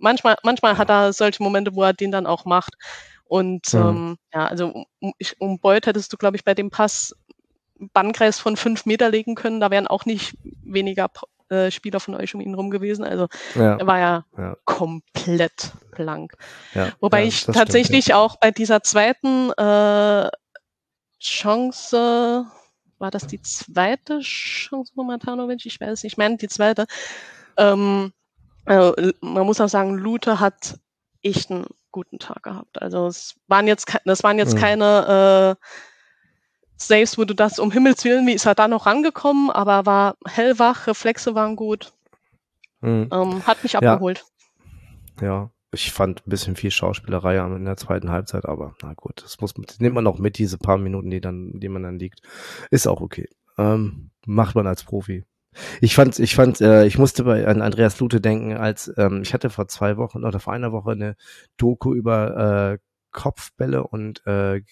manchmal, 0.00 0.36
manchmal 0.42 0.76
hat 0.76 0.90
er 0.90 1.12
solche 1.12 1.42
Momente, 1.42 1.74
wo 1.74 1.82
er 1.82 1.92
den 1.92 2.10
dann 2.10 2.26
auch 2.26 2.44
macht. 2.44 2.74
Und 3.24 3.72
Mhm. 3.72 3.80
ähm, 3.80 4.16
ja, 4.34 4.46
also 4.46 4.84
um, 5.00 5.12
ich, 5.18 5.40
um 5.40 5.58
Beuth 5.58 5.86
hättest 5.86 6.12
du, 6.12 6.18
glaube 6.18 6.36
ich, 6.36 6.44
bei 6.44 6.52
dem 6.54 6.70
Pass 6.70 7.14
Bannkreis 7.92 8.38
von 8.38 8.56
fünf 8.56 8.86
Meter 8.86 9.10
legen 9.10 9.34
können. 9.34 9.60
Da 9.60 9.70
wären 9.70 9.86
auch 9.86 10.04
nicht 10.04 10.36
weniger 10.64 11.10
äh, 11.48 11.70
Spieler 11.70 12.00
von 12.00 12.14
euch 12.14 12.34
um 12.34 12.40
ihn 12.40 12.54
rum 12.54 12.70
gewesen. 12.70 13.04
Also 13.04 13.28
Ja, 13.54 13.76
er 13.76 13.86
war 13.86 13.98
ja, 13.98 14.24
ja, 14.36 14.56
komplett 14.64 15.72
blank. 15.96 16.34
ja. 16.74 16.92
Wobei 17.00 17.24
ich 17.24 17.34
das 17.34 17.42
stimmt, 17.42 17.56
tatsächlich 17.56 18.14
auch 18.14 18.36
bei 18.36 18.50
dieser 18.50 18.82
zweiten 18.82 19.50
äh, 19.52 20.28
Chance, 21.20 22.46
war 22.98 23.10
das 23.10 23.26
die 23.26 23.40
zweite 23.42 24.20
Chance 24.20 24.92
von 24.94 25.06
Matanovic? 25.06 25.64
Ich 25.66 25.80
weiß 25.80 25.90
es 25.90 26.02
nicht. 26.02 26.12
Ich 26.14 26.18
meine 26.18 26.36
die 26.36 26.48
zweite. 26.48 26.86
Ähm, 27.56 28.12
äh, 28.66 29.12
man 29.20 29.46
muss 29.46 29.60
auch 29.60 29.68
sagen, 29.68 29.94
Lute 29.96 30.40
hat 30.40 30.78
echt 31.22 31.50
einen 31.50 31.66
guten 31.90 32.18
Tag 32.18 32.42
gehabt. 32.42 32.80
Also 32.80 33.06
es 33.06 33.34
waren 33.48 33.66
jetzt, 33.66 33.92
das 34.04 34.22
waren 34.24 34.38
jetzt 34.38 34.54
Mhm. 34.54 34.58
keine 34.60 35.56
äh, 35.60 35.66
Saves, 36.88 37.18
wo 37.18 37.24
du 37.24 37.34
das 37.34 37.58
um 37.58 37.70
Himmels 37.70 38.04
Willen, 38.04 38.26
wie 38.26 38.32
ist 38.32 38.46
er 38.46 38.54
da 38.54 38.68
noch 38.68 38.86
rangekommen, 38.86 39.50
aber 39.50 39.72
er 39.72 39.86
war 39.86 40.16
hellwach, 40.26 40.86
Reflexe 40.86 41.34
waren 41.34 41.56
gut, 41.56 41.92
ja. 42.82 42.88
Mhm. 42.88 43.08
ähm, 43.12 43.46
hat 43.46 43.62
mich 43.62 43.72
Ja. 43.72 43.80
abgeholt. 43.80 44.24
Ja, 45.20 45.50
ich 45.72 45.92
fand 45.92 46.26
ein 46.26 46.30
bisschen 46.30 46.56
viel 46.56 46.70
Schauspielerei 46.70 47.38
in 47.38 47.64
der 47.64 47.76
zweiten 47.76 48.10
Halbzeit, 48.10 48.44
aber 48.44 48.74
na 48.82 48.92
gut, 48.94 49.22
das 49.22 49.40
muss 49.40 49.54
das 49.54 49.80
nimmt 49.80 49.94
man 49.94 50.06
auch 50.06 50.18
mit, 50.18 50.38
diese 50.38 50.58
paar 50.58 50.78
Minuten, 50.78 51.10
die 51.10 51.20
dann, 51.20 51.58
die 51.60 51.68
man 51.68 51.82
dann 51.82 51.98
liegt. 51.98 52.20
Ist 52.70 52.86
auch 52.86 53.00
okay. 53.00 53.28
Ähm, 53.58 54.10
macht 54.26 54.54
man 54.54 54.66
als 54.66 54.84
Profi. 54.84 55.24
Ich 55.82 55.94
fand, 55.94 56.18
ich 56.18 56.34
fand, 56.34 56.60
äh, 56.62 56.86
ich 56.86 56.98
musste 56.98 57.24
bei 57.24 57.46
an 57.46 57.60
Andreas 57.60 58.00
Lute 58.00 58.20
denken, 58.20 58.56
als 58.56 58.92
ähm, 58.96 59.20
ich 59.22 59.34
hatte 59.34 59.50
vor 59.50 59.68
zwei 59.68 59.96
Wochen 59.98 60.24
oder 60.24 60.40
vor 60.40 60.52
einer 60.54 60.72
Woche 60.72 60.92
eine 60.92 61.16
Doku 61.58 61.94
über 61.94 62.72
äh, 62.72 62.78
Kopfbälle 63.10 63.86
und 63.86 64.26
äh, 64.26 64.62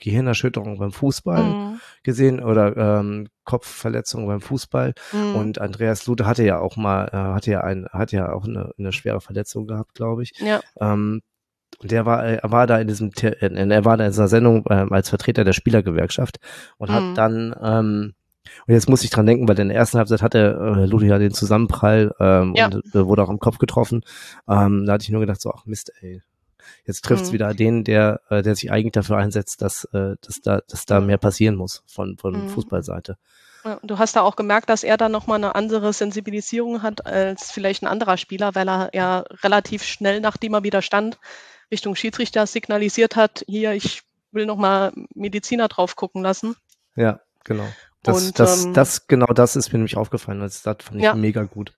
Gehirnerschütterung 0.00 0.78
beim 0.78 0.92
Fußball 0.92 1.50
Mhm. 1.50 1.80
gesehen 2.02 2.42
oder 2.42 2.76
ähm, 2.76 3.28
Kopfverletzungen 3.44 4.26
beim 4.26 4.40
Fußball. 4.40 4.94
Mhm. 5.12 5.34
Und 5.40 5.60
Andreas 5.60 6.06
Lute 6.06 6.26
hatte 6.26 6.44
ja 6.44 6.58
auch 6.58 6.76
mal, 6.76 7.06
äh, 7.12 7.16
hatte 7.16 7.50
ja 7.50 7.60
ein, 7.62 7.86
hatte 7.92 8.16
ja 8.16 8.32
auch 8.32 8.44
eine, 8.46 8.72
eine 8.78 8.92
schwere 8.92 9.20
Verletzung 9.20 9.66
gehabt, 9.66 9.94
glaube 9.94 10.22
ich. 10.22 10.32
ja. 10.38 10.60
Ähm, 10.80 11.22
und 11.78 11.90
der 11.92 12.04
war, 12.04 12.24
er 12.24 12.50
war 12.50 12.66
da 12.66 12.78
in 12.78 12.88
diesem, 12.88 13.10
er 13.20 13.84
war 13.84 13.96
da 13.96 14.04
in 14.04 14.10
dieser 14.10 14.28
Sendung 14.28 14.64
ähm, 14.68 14.92
als 14.92 15.08
Vertreter 15.08 15.44
der 15.44 15.52
Spielergewerkschaft 15.54 16.38
und 16.76 16.90
Mhm. 16.90 16.94
hat 16.94 17.04
dann, 17.14 17.54
ähm, 17.62 18.14
und 18.66 18.74
jetzt 18.74 18.88
muss 18.88 19.04
ich 19.04 19.10
dran 19.10 19.26
denken, 19.26 19.48
weil 19.48 19.58
in 19.60 19.68
der 19.68 19.76
ersten 19.76 19.96
Halbzeit 19.98 20.20
hatte 20.22 20.58
äh, 20.76 20.86
Ludi 20.86 21.06
ja 21.06 21.18
den 21.18 21.32
Zusammenprall 21.32 22.12
ähm, 22.20 22.54
Ja. 22.54 22.66
und 22.66 22.84
äh, 22.94 23.06
wurde 23.06 23.22
auch 23.22 23.28
am 23.30 23.38
Kopf 23.38 23.58
getroffen. 23.58 24.02
Ähm, 24.48 24.84
da 24.86 24.94
hatte 24.94 25.04
ich 25.04 25.10
nur 25.10 25.20
gedacht, 25.20 25.40
so, 25.40 25.52
ach 25.52 25.64
Mist, 25.66 25.92
ey. 26.00 26.20
Jetzt 26.86 27.04
trifft's 27.04 27.30
Mhm. 27.30 27.34
wieder 27.34 27.54
den, 27.54 27.84
der, 27.84 28.20
äh, 28.30 28.42
der 28.42 28.54
sich 28.54 28.70
eigentlich 28.70 28.92
dafür 28.92 29.16
einsetzt, 29.16 29.62
dass, 29.62 29.84
äh, 29.92 30.16
dass 30.20 30.40
da, 30.42 30.60
dass 30.68 30.86
da 30.86 31.00
mehr 31.00 31.18
passieren 31.18 31.56
muss 31.56 31.82
von, 31.86 32.16
von 32.18 32.32
Mhm. 32.42 32.48
Fußballseite. 32.48 33.16
Ja, 33.64 33.78
Du 33.82 33.98
hast 33.98 34.16
da 34.16 34.22
auch 34.22 34.36
gemerkt, 34.36 34.70
dass 34.70 34.84
er 34.84 34.96
da 34.96 35.08
nochmal 35.08 35.36
eine 35.36 35.54
andere 35.54 35.92
Sensibilisierung 35.92 36.82
hat 36.82 37.04
als 37.06 37.50
vielleicht 37.52 37.82
ein 37.82 37.86
anderer 37.88 38.16
Spieler, 38.16 38.54
weil 38.54 38.68
er 38.68 38.90
ja 38.94 39.20
relativ 39.42 39.82
schnell, 39.84 40.20
nachdem 40.20 40.54
er 40.54 40.62
wieder 40.62 40.80
stand, 40.82 41.18
Richtung 41.70 41.94
Schiedsrichter 41.94 42.46
signalisiert 42.46 43.16
hat, 43.16 43.44
hier, 43.46 43.72
ich 43.74 44.02
will 44.32 44.46
nochmal 44.46 44.92
Mediziner 45.14 45.68
drauf 45.68 45.94
gucken 45.96 46.22
lassen. 46.22 46.56
Ja, 46.96 47.20
genau. 47.44 47.66
Das, 48.02 48.24
Und, 48.24 48.38
das, 48.38 48.64
ähm, 48.64 48.72
das, 48.74 49.06
genau 49.08 49.26
das 49.26 49.56
ist 49.56 49.72
mir 49.72 49.78
nämlich 49.78 49.96
aufgefallen. 49.98 50.40
Das, 50.40 50.62
das 50.62 50.76
fand 50.80 50.96
ich 50.98 51.04
Ja. 51.04 51.14
mega 51.14 51.42
gut. 51.42 51.74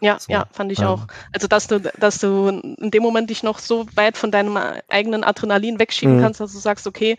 Ja, 0.00 0.18
So, 0.18 0.32
ja, 0.32 0.46
fand 0.50 0.72
ich 0.72 0.80
ähm, 0.80 0.86
auch. 0.86 1.06
Also, 1.32 1.46
dass 1.46 1.66
du, 1.66 1.80
dass 1.80 2.18
du 2.18 2.48
in 2.48 2.90
dem 2.90 3.02
Moment 3.02 3.30
dich 3.30 3.42
noch 3.42 3.58
so 3.58 3.86
weit 3.94 4.16
von 4.16 4.30
deinem 4.30 4.56
eigenen 4.88 5.24
Adrenalin 5.24 5.78
wegschieben 5.78 6.16
Mhm. 6.16 6.20
kannst, 6.20 6.40
dass 6.40 6.52
du 6.52 6.58
sagst, 6.58 6.86
okay, 6.86 7.18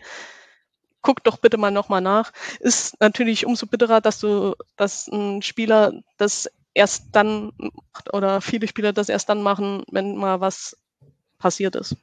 guck 1.00 1.22
doch 1.24 1.38
bitte 1.38 1.58
mal 1.58 1.70
nochmal 1.70 2.00
nach. 2.00 2.32
Ist 2.60 3.00
natürlich 3.00 3.46
umso 3.46 3.66
bitterer, 3.66 4.00
dass 4.00 4.20
du, 4.20 4.54
dass 4.76 5.08
ein 5.08 5.42
Spieler 5.42 5.92
das 6.16 6.50
erst 6.74 7.06
dann 7.12 7.52
macht 7.58 8.12
oder 8.14 8.40
viele 8.40 8.66
Spieler 8.68 8.92
das 8.92 9.08
erst 9.08 9.28
dann 9.28 9.42
machen, 9.42 9.84
wenn 9.90 10.16
mal 10.16 10.40
was 10.40 10.76
passiert 11.38 11.76
ist. 11.76 11.96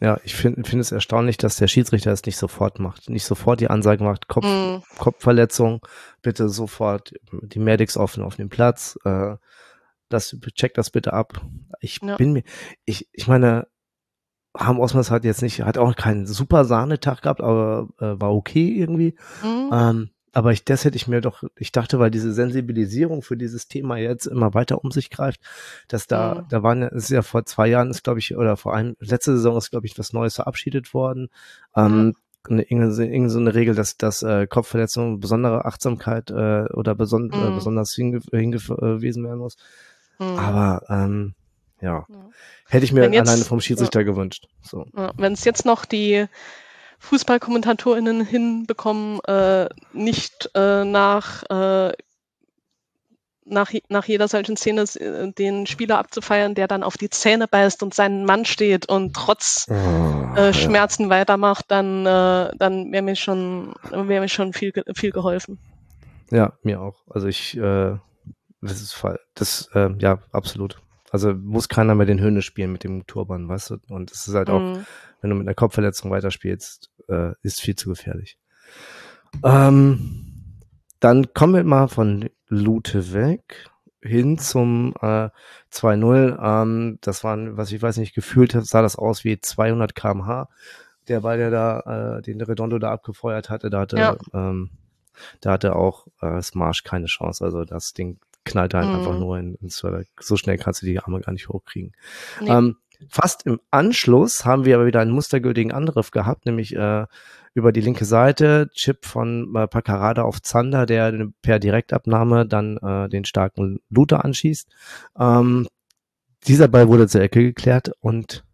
Ja, 0.00 0.20
ich 0.22 0.36
finde 0.36 0.62
finde 0.62 0.82
es 0.82 0.92
erstaunlich, 0.92 1.38
dass 1.38 1.56
der 1.56 1.66
Schiedsrichter 1.66 2.12
es 2.12 2.24
nicht 2.24 2.36
sofort 2.36 2.78
macht. 2.78 3.10
Nicht 3.10 3.24
sofort 3.24 3.60
die 3.60 3.68
Ansage 3.68 4.04
macht, 4.04 4.28
Kopf, 4.28 4.46
Mhm. 4.46 4.82
Kopfverletzung, 4.96 5.84
bitte 6.22 6.48
sofort 6.48 7.14
die 7.32 7.58
Medics 7.58 7.96
offen 7.96 8.22
auf 8.22 8.36
den 8.36 8.48
Platz. 8.48 8.96
Äh, 9.04 9.36
das, 10.08 10.36
check 10.54 10.74
das 10.74 10.90
bitte 10.90 11.12
ab. 11.12 11.40
Ich 11.80 12.00
Ja. 12.02 12.16
bin 12.16 12.32
mir, 12.32 12.42
ich, 12.84 13.08
ich 13.12 13.26
meine, 13.28 13.66
Ham 14.56 14.80
Osmers 14.80 15.10
hat 15.10 15.24
jetzt 15.24 15.42
nicht, 15.42 15.62
hat 15.62 15.78
auch 15.78 15.94
keinen 15.94 16.26
super 16.26 16.64
Sahnetag 16.64 17.22
gehabt, 17.22 17.40
aber 17.40 17.88
äh, 18.00 18.20
war 18.20 18.34
okay 18.34 18.68
irgendwie. 18.76 19.14
Mhm. 19.42 19.70
Ähm, 19.72 20.10
aber 20.32 20.52
ich, 20.52 20.64
das 20.64 20.84
hätte 20.84 20.96
ich 20.96 21.08
mir 21.08 21.20
doch, 21.20 21.42
ich 21.56 21.72
dachte, 21.72 21.98
weil 21.98 22.10
diese 22.10 22.32
Sensibilisierung 22.32 23.22
für 23.22 23.36
dieses 23.36 23.68
Thema 23.68 23.96
jetzt 23.96 24.26
immer 24.26 24.54
weiter 24.54 24.82
um 24.84 24.90
sich 24.90 25.10
greift, 25.10 25.40
dass 25.88 26.06
da, 26.06 26.34
Mhm. 26.42 26.48
da 26.48 26.62
waren, 26.62 26.80
ja- 26.82 26.88
ist 26.88 27.10
ja 27.10 27.22
vor 27.22 27.44
zwei 27.44 27.68
Jahren 27.68 27.90
ist, 27.90 28.04
glaube 28.04 28.18
ich, 28.18 28.36
oder 28.36 28.56
vor 28.56 28.74
einem, 28.74 28.96
letzte 29.00 29.32
Saison 29.32 29.56
ist, 29.56 29.70
glaube 29.70 29.86
ich, 29.86 29.98
was 29.98 30.12
Neues 30.12 30.36
verabschiedet 30.36 30.92
worden. 30.94 31.28
Ähm, 31.76 32.14
eine, 32.48 32.62
irgendeine, 32.62 33.30
so 33.30 33.38
eine 33.38 33.54
Regel, 33.54 33.74
dass, 33.74 33.96
dass 33.96 34.22
äh, 34.22 34.46
Kopfverletzungen 34.46 35.20
besondere 35.20 35.64
Achtsamkeit 35.66 36.30
äh, 36.30 36.64
oder 36.72 36.94
beson 36.94 37.30
äh, 37.30 37.50
Mhm. 37.50 37.54
besonders 37.54 37.92
hinge 37.92 38.20
hingewiesen 38.30 39.24
werden 39.24 39.38
muss. 39.40 39.56
Mhm. 40.18 40.38
Aber 40.38 40.82
ähm, 40.88 41.34
ja, 41.80 42.04
Ja. 42.08 42.30
hätte 42.68 42.84
ich 42.84 42.92
mir 42.92 43.10
jetzt- 43.12 43.28
alleine 43.28 43.44
vom 43.44 43.60
Schiedsrichter 43.60 44.04
gewünscht. 44.04 44.46
So. 44.62 44.86
Ja, 44.96 45.12
Wenn 45.16 45.32
es 45.32 45.44
jetzt 45.44 45.64
noch 45.64 45.84
die 45.84 46.26
FußballkommentatorInnen 46.98 48.24
hinbekommen, 48.24 49.20
äh, 49.26 49.68
nicht 49.92 50.50
äh, 50.54 50.84
nach, 50.84 51.44
äh, 51.48 51.92
nach, 53.44 53.72
nach 53.88 54.04
jeder 54.04 54.28
solchen 54.28 54.56
Szene 54.56 54.82
äh, 54.82 55.32
den 55.32 55.66
Spieler 55.66 55.98
abzufeiern, 55.98 56.54
der 56.54 56.68
dann 56.68 56.82
auf 56.82 56.96
die 56.98 57.08
Zähne 57.08 57.48
beißt 57.48 57.82
und 57.82 57.94
seinen 57.94 58.24
Mann 58.24 58.44
steht 58.44 58.88
und 58.88 59.14
trotz 59.14 59.66
Oh, 59.70 60.52
Schmerzen 60.52 61.08
weitermacht, 61.08 61.64
dann, 61.68 62.04
äh, 62.04 62.50
dann 62.58 62.92
wäre 62.92 63.02
mir 63.02 63.16
schon, 63.16 63.74
wäre 63.90 64.20
mir 64.20 64.28
schon 64.28 64.52
viel, 64.52 64.72
viel 64.94 65.10
geholfen. 65.12 65.58
Ja, 66.30 66.52
mir 66.62 66.80
auch. 66.82 66.96
Also 67.08 67.26
ich, 67.26 67.56
äh, 67.56 67.96
das 68.60 68.80
ist 68.82 68.92
fall. 68.92 69.20
Das, 69.34 69.68
äh, 69.74 69.90
ja, 69.98 70.18
absolut. 70.32 70.80
Also 71.10 71.32
muss 71.32 71.68
keiner 71.68 71.94
mehr 71.94 72.06
den 72.06 72.20
Höhne 72.20 72.42
spielen 72.42 72.72
mit 72.72 72.84
dem 72.84 73.06
Turban, 73.06 73.48
weißt 73.48 73.70
du? 73.70 73.76
Und 73.88 74.10
es 74.10 74.26
ist 74.28 74.34
halt 74.34 74.50
auch, 74.50 74.60
Mhm. 74.60 74.84
wenn 75.20 75.30
du 75.30 75.36
mit 75.36 75.46
einer 75.46 75.54
Kopfverletzung 75.54 76.10
weiterspielst, 76.10 76.90
äh, 77.08 77.32
ist 77.42 77.60
viel 77.60 77.76
zu 77.76 77.88
gefährlich. 77.88 78.38
Ähm, 79.44 80.24
dann 81.00 81.32
kommen 81.32 81.54
wir 81.54 81.64
mal 81.64 81.88
von 81.88 82.28
Lute 82.48 83.12
weg 83.12 83.66
hin 84.02 84.38
zum 84.38 84.94
äh, 85.00 85.28
2-0. 85.72 86.38
Ähm, 86.42 86.98
das 87.00 87.24
waren, 87.24 87.56
was 87.56 87.72
ich 87.72 87.80
weiß 87.82 87.96
nicht, 87.98 88.14
gefühlt 88.14 88.52
sah 88.52 88.82
das 88.82 88.96
aus 88.96 89.24
wie 89.24 89.40
200 89.40 89.94
kmh. 89.94 90.48
Der 91.08 91.20
Ball, 91.20 91.38
der 91.38 91.50
da, 91.50 92.18
äh, 92.18 92.22
den 92.22 92.40
Redondo 92.40 92.78
da 92.78 92.90
abgefeuert 92.90 93.48
hatte, 93.50 93.70
da 93.70 93.80
hatte, 93.80 93.96
Ja. 93.96 94.16
ähm, 94.34 94.70
da 95.40 95.52
hatte 95.52 95.74
auch 95.74 96.06
äh, 96.20 96.40
Smarsh 96.42 96.84
keine 96.84 97.06
Chance. 97.06 97.44
Also 97.44 97.64
das 97.64 97.92
Ding 97.92 98.18
knallt 98.50 98.74
halt 98.74 98.88
Mhm. 98.88 98.94
einfach 98.94 99.18
nur 99.18 99.38
in, 99.38 99.54
ins 99.56 99.76
Tor. 99.76 100.02
So 100.20 100.36
schnell 100.36 100.58
kannst 100.58 100.82
du 100.82 100.86
die 100.86 100.98
Arme 100.98 101.20
gar 101.20 101.32
nicht 101.32 101.48
hochkriegen. 101.48 101.92
Nee. 102.40 102.50
Ähm, 102.50 102.76
fast 103.08 103.46
im 103.46 103.60
Anschluss 103.70 104.44
haben 104.44 104.64
wir 104.64 104.76
aber 104.76 104.86
wieder 104.86 105.00
einen 105.00 105.12
mustergültigen 105.12 105.72
Angriff 105.72 106.10
gehabt, 106.10 106.46
nämlich 106.46 106.74
äh, 106.74 107.06
über 107.54 107.72
die 107.72 107.80
linke 107.80 108.04
Seite, 108.04 108.70
Chip 108.74 109.04
von 109.04 109.54
äh, 109.54 109.66
Paccarada 109.66 110.22
auf 110.22 110.42
Zander, 110.42 110.86
der 110.86 111.28
per 111.42 111.58
Direktabnahme 111.58 112.46
dann 112.46 112.76
äh, 112.78 113.08
den 113.08 113.24
starken 113.24 113.80
Luther 113.90 114.24
anschießt. 114.24 114.68
Ähm, 115.18 115.66
dieser 116.46 116.68
Ball 116.68 116.88
wurde 116.88 117.08
zur 117.08 117.20
Ecke 117.20 117.42
geklärt 117.42 117.92
und 118.00 118.44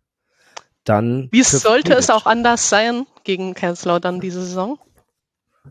dann. 0.85 1.29
Wie 1.33 1.43
sollte 1.43 1.95
es 1.95 2.11
auch 2.11 2.27
anders 2.27 2.69
sein 2.69 3.07
gegen 3.25 3.55
Kaiserslautern 3.55 4.21
diese 4.21 4.43
Saison? 4.43 4.79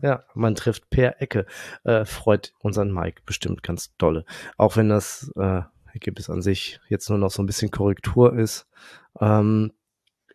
Ja, 0.02 0.24
man 0.34 0.54
trifft 0.54 0.90
per 0.90 1.22
Ecke. 1.22 1.46
Äh, 1.84 2.04
freut 2.04 2.52
unseren 2.60 2.92
Mike 2.92 3.22
bestimmt 3.26 3.62
ganz 3.62 3.94
dolle. 3.96 4.24
Auch 4.56 4.76
wenn 4.76 4.88
das 4.88 5.30
äh, 5.36 5.62
Ergebnis 5.92 6.28
an 6.28 6.42
sich 6.42 6.80
jetzt 6.88 7.08
nur 7.08 7.18
noch 7.18 7.30
so 7.30 7.42
ein 7.42 7.46
bisschen 7.46 7.70
Korrektur 7.70 8.36
ist. 8.36 8.66
Ähm, 9.20 9.72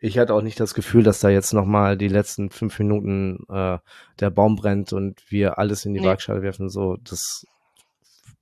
ich 0.01 0.17
hatte 0.17 0.33
auch 0.33 0.41
nicht 0.41 0.59
das 0.59 0.73
Gefühl, 0.73 1.03
dass 1.03 1.19
da 1.19 1.27
jetzt 1.27 1.53
nochmal 1.53 1.97
die 1.97 2.07
letzten 2.07 2.49
fünf 2.49 2.79
Minuten 2.79 3.45
äh, 3.49 3.77
der 4.19 4.29
Baum 4.29 4.55
brennt 4.55 4.93
und 4.93 5.21
wir 5.29 5.59
alles 5.59 5.85
in 5.85 5.93
die 5.93 5.99
nee. 5.99 6.07
Waagschale 6.07 6.41
werfen. 6.41 6.69
So, 6.69 6.95
das 7.03 7.45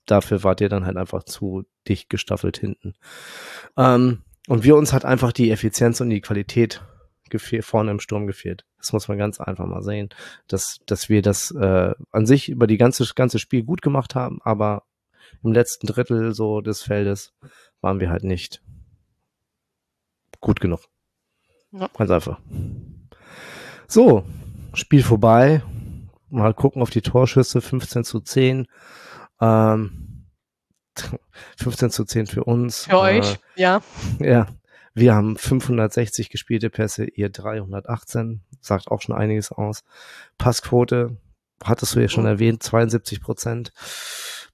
dafür 0.06 0.44
wart 0.44 0.62
ihr 0.62 0.70
dann 0.70 0.86
halt 0.86 0.98
einfach 0.98 1.24
zu 1.24 1.66
dicht 1.88 2.10
gestaffelt 2.10 2.58
hinten. 2.58 2.94
Ähm, 3.76 4.22
und 4.48 4.64
wir 4.64 4.76
uns 4.76 4.94
hat 4.94 5.04
einfach 5.04 5.32
die 5.32 5.50
Effizienz 5.50 6.00
und 6.00 6.10
die 6.12 6.22
Qualität 6.22 6.84
vorne 7.62 7.92
im 7.92 8.00
Sturm 8.00 8.28
gefehlt. 8.28 8.66
Das 8.78 8.94
muss 8.94 9.08
man 9.08 9.18
ganz 9.18 9.40
einfach 9.40 9.66
mal 9.66 9.82
sehen, 9.82 10.10
dass, 10.48 10.80
dass 10.86 11.10
wir 11.10 11.22
das 11.22 11.52
äh, 11.52 11.94
an 12.12 12.26
sich 12.26 12.50
über 12.50 12.68
die 12.68 12.78
ganze 12.78 13.06
ganze 13.16 13.40
Spiel 13.40 13.64
gut 13.64 13.82
gemacht 13.82 14.16
haben, 14.16 14.40
aber 14.44 14.84
im 15.44 15.52
letzten 15.52 15.88
Drittel 15.88 16.34
so 16.34 16.62
des 16.62 16.84
Feldes 16.84 17.34
waren 17.82 18.00
wir 18.00 18.10
halt 18.10 18.24
nicht 18.24 18.62
gut 20.40 20.60
genug. 20.60 20.82
Ja. 21.72 21.90
Ganz 21.98 22.12
einfach. 22.12 22.40
So, 23.88 24.24
Spiel 24.74 25.04
vorbei. 25.04 25.64
Mal 26.30 26.54
gucken 26.54 26.82
auf 26.82 26.90
die 26.90 27.02
Torschüsse. 27.02 27.62
15 27.62 28.04
zu 28.04 28.20
10. 28.20 28.68
Ähm, 29.42 30.26
15 31.58 31.90
zu 31.90 32.06
10 32.06 32.28
für 32.28 32.44
uns. 32.44 32.86
Für 32.86 32.92
äh, 32.92 33.20
euch, 33.20 33.40
ja. 33.56 33.82
Ja. 34.20 34.48
Wir 34.98 35.14
haben 35.14 35.38
560 35.38 36.32
gespielte 36.32 36.72
Pässe, 36.72 37.06
ihr 37.06 37.30
318. 37.30 38.42
Sagt 38.62 38.88
auch 38.88 39.00
schon 39.00 39.14
einiges 39.14 39.52
aus. 39.52 39.84
Passquote, 40.40 41.18
hattest 41.64 41.94
du 41.94 42.00
ja 42.00 42.08
schon 42.08 42.24
mhm. 42.24 42.32
erwähnt, 42.32 42.64
72 42.64 43.22
Prozent. 43.22 43.74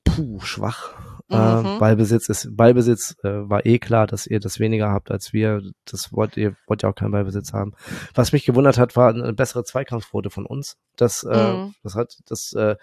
Puh, 0.03 0.41
schwach. 0.41 0.95
Äh, 1.29 1.37
mhm. 1.37 1.65
Äh, 1.65 1.79
Ballbesitz 1.79 2.27
ist, 2.27 2.57
Ballbesitz 2.57 3.15
äh, 3.23 3.29
war 3.49 3.65
eh 3.65 3.79
klar, 3.79 4.05
dass 4.05 4.27
ihr 4.27 4.41
das 4.41 4.59
weniger 4.59 4.89
habt 4.89 5.11
als 5.11 5.31
wir. 5.31 5.61
Das 5.85 6.11
wollt 6.11 6.35
ihr, 6.35 6.57
wollt 6.67 6.83
ja 6.83 6.89
auch 6.89 6.95
keinen 6.95 7.11
Ballbesitz 7.11 7.53
haben. 7.53 7.71
Was 8.13 8.33
mich 8.33 8.43
gewundert 8.43 8.77
hat, 8.77 8.97
war 8.97 9.11
eine 9.11 9.31
bessere 9.31 9.63
Zweikampfquote 9.63 10.29
von 10.29 10.45
uns. 10.45 10.75
Das, 10.97 11.23
äh, 11.23 11.53
mhm. 11.53 11.73
das 11.83 11.95
hat, 11.95 12.17
das, 12.27 12.51
äh, 12.51 12.75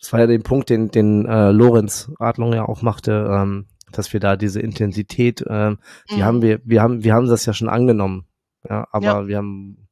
das 0.00 0.12
war 0.12 0.18
ja 0.18 0.26
den 0.26 0.42
Punkt, 0.42 0.70
den, 0.70 0.90
den 0.90 1.24
äh, 1.26 1.52
Lorenz 1.52 2.10
Adlung 2.18 2.52
ja 2.52 2.64
auch 2.64 2.82
machte, 2.82 3.30
ähm, 3.30 3.66
dass 3.92 4.12
wir 4.12 4.20
da 4.20 4.36
diese 4.36 4.60
Intensität, 4.60 5.40
äh, 5.42 5.76
die 6.10 6.16
mhm. 6.16 6.24
haben 6.24 6.42
wir, 6.42 6.60
wir 6.64 6.82
haben, 6.82 7.04
wir 7.04 7.14
haben 7.14 7.28
das 7.28 7.46
ja 7.46 7.52
schon 7.52 7.68
angenommen. 7.68 8.26
Ja, 8.68 8.86
aber 8.92 9.04
ja. 9.04 9.26
wir 9.26 9.36
haben, 9.38 9.88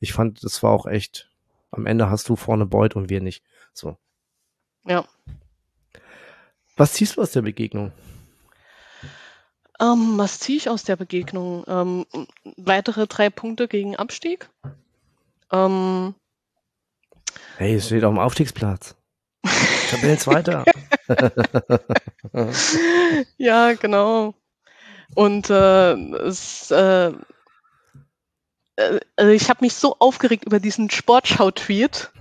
ich 0.00 0.12
fand, 0.12 0.44
das 0.44 0.62
war 0.62 0.70
auch 0.70 0.86
echt, 0.86 1.30
am 1.70 1.86
Ende 1.86 2.10
hast 2.10 2.28
du 2.28 2.36
vorne 2.36 2.66
Beut 2.66 2.96
und 2.96 3.08
wir 3.08 3.20
nicht. 3.20 3.42
So. 3.72 3.96
Ja. 4.86 5.04
Was 6.76 6.94
ziehst 6.94 7.16
du 7.16 7.22
aus 7.22 7.32
der 7.32 7.42
Begegnung? 7.42 7.92
Ähm, 9.80 10.14
was 10.16 10.38
ziehe 10.38 10.58
ich 10.58 10.68
aus 10.68 10.84
der 10.84 10.96
Begegnung? 10.96 11.64
Ähm, 11.66 12.06
weitere 12.56 13.06
drei 13.06 13.30
Punkte 13.30 13.68
gegen 13.68 13.96
Abstieg. 13.96 14.48
Ähm, 15.50 16.14
hey, 17.56 17.74
es 17.74 17.86
steht 17.86 18.04
auf 18.04 18.12
dem 18.12 18.18
Aufstiegsplatz. 18.18 18.96
Tabellenzweiter. 19.92 20.64
ja, 23.36 23.74
genau. 23.74 24.34
Und 25.14 25.50
äh, 25.50 25.92
es, 25.92 26.70
äh, 26.70 27.12
äh, 28.76 29.00
also 29.16 29.32
ich 29.32 29.50
habe 29.50 29.64
mich 29.64 29.74
so 29.74 29.96
aufgeregt 29.98 30.44
über 30.46 30.60
diesen 30.60 30.90
Sportschau-Tweet, 30.90 32.11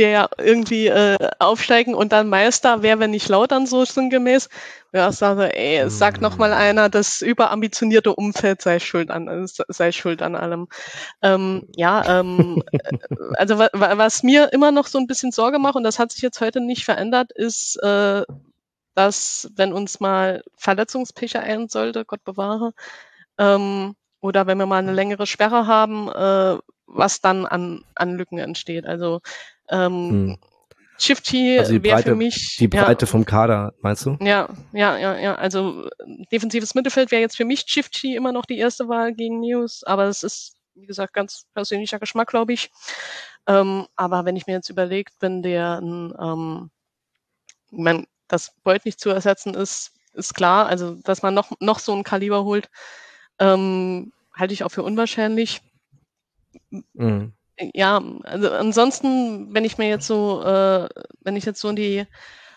der 0.00 0.30
irgendwie 0.38 0.86
äh, 0.86 1.18
aufsteigen 1.38 1.94
und 1.94 2.10
dann 2.12 2.30
Meister 2.30 2.82
wäre, 2.82 3.00
wenn 3.00 3.10
nicht 3.10 3.28
lautern 3.28 3.66
so 3.66 3.84
sinngemäß. 3.84 4.48
Ja, 4.94 5.12
sage, 5.12 5.54
ey, 5.54 5.90
sag 5.90 6.22
noch 6.22 6.38
mal 6.38 6.54
einer, 6.54 6.88
das 6.88 7.20
überambitionierte 7.20 8.14
Umfeld 8.14 8.62
sei 8.62 8.78
schuld 8.78 9.10
an, 9.10 9.46
sei 9.46 9.92
schuld 9.92 10.22
an 10.22 10.34
allem. 10.34 10.68
Ähm, 11.20 11.68
ja, 11.76 12.20
ähm, 12.20 12.62
äh, 12.72 12.78
also 13.34 13.58
was 13.58 14.22
mir 14.22 14.54
immer 14.54 14.72
noch 14.72 14.86
so 14.86 14.96
ein 14.96 15.06
bisschen 15.06 15.32
Sorge 15.32 15.58
macht 15.58 15.76
und 15.76 15.84
das 15.84 15.98
hat 15.98 16.12
sich 16.12 16.22
jetzt 16.22 16.40
heute 16.40 16.62
nicht 16.62 16.86
verändert, 16.86 17.30
ist, 17.32 17.76
äh, 17.82 18.22
dass 18.94 19.50
wenn 19.54 19.74
uns 19.74 20.00
mal 20.00 20.42
Verletzungspech 20.56 21.34
ereilen 21.34 21.68
sollte, 21.68 22.06
Gott 22.06 22.24
bewahre, 22.24 22.72
ähm, 23.36 23.96
oder 24.22 24.46
wenn 24.46 24.56
wir 24.56 24.66
mal 24.66 24.78
eine 24.78 24.94
längere 24.94 25.26
Sperre 25.26 25.66
haben, 25.66 26.08
äh, 26.08 26.58
was 26.86 27.20
dann 27.20 27.46
an, 27.46 27.84
an 27.94 28.16
Lücken 28.16 28.38
entsteht. 28.38 28.86
Also 28.86 29.20
ähm, 29.70 30.10
hm. 30.10 30.38
Shifty 31.00 31.58
also 31.58 31.82
wäre 31.82 32.02
für 32.02 32.14
mich. 32.14 32.56
Die 32.58 32.68
Breite 32.68 33.06
ja, 33.06 33.10
vom 33.10 33.24
Kader, 33.24 33.72
meinst 33.80 34.04
du? 34.04 34.18
Ja, 34.20 34.48
ja, 34.72 34.98
ja, 34.98 35.18
ja. 35.18 35.34
Also 35.34 35.88
defensives 36.30 36.74
Mittelfeld 36.74 37.10
wäre 37.10 37.22
jetzt 37.22 37.38
für 37.38 37.46
mich 37.46 37.64
Shifty 37.66 38.14
immer 38.14 38.32
noch 38.32 38.44
die 38.44 38.58
erste 38.58 38.86
Wahl 38.88 39.14
gegen 39.14 39.40
News, 39.40 39.82
aber 39.84 40.04
es 40.04 40.22
ist, 40.22 40.56
wie 40.74 40.86
gesagt, 40.86 41.14
ganz 41.14 41.46
persönlicher 41.54 41.98
Geschmack, 41.98 42.28
glaube 42.28 42.52
ich. 42.52 42.70
Ähm, 43.46 43.86
aber 43.96 44.26
wenn 44.26 44.36
ich 44.36 44.46
mir 44.46 44.52
jetzt 44.52 44.68
überlegt, 44.68 45.14
wenn 45.20 45.42
der 45.42 45.80
ähm, 45.82 46.70
man, 47.70 48.06
das 48.28 48.54
Beut 48.62 48.84
nicht 48.84 49.00
zu 49.00 49.08
ersetzen 49.08 49.54
ist, 49.54 49.92
ist 50.12 50.34
klar. 50.34 50.66
Also, 50.66 50.96
dass 50.96 51.22
man 51.22 51.32
noch, 51.32 51.52
noch 51.60 51.78
so 51.78 51.94
ein 51.94 52.04
Kaliber 52.04 52.44
holt, 52.44 52.68
ähm, 53.38 54.12
halte 54.34 54.52
ich 54.52 54.64
auch 54.64 54.70
für 54.70 54.82
unwahrscheinlich. 54.82 55.62
Mhm 56.92 57.32
ja, 57.74 58.02
also 58.24 58.50
ansonsten, 58.50 59.54
wenn 59.54 59.64
ich 59.64 59.78
mir 59.78 59.88
jetzt 59.88 60.06
so, 60.06 60.42
äh, 60.42 60.88
wenn 61.22 61.36
ich 61.36 61.44
jetzt 61.44 61.60
so 61.60 61.68
in 61.68 61.76
die 61.76 62.06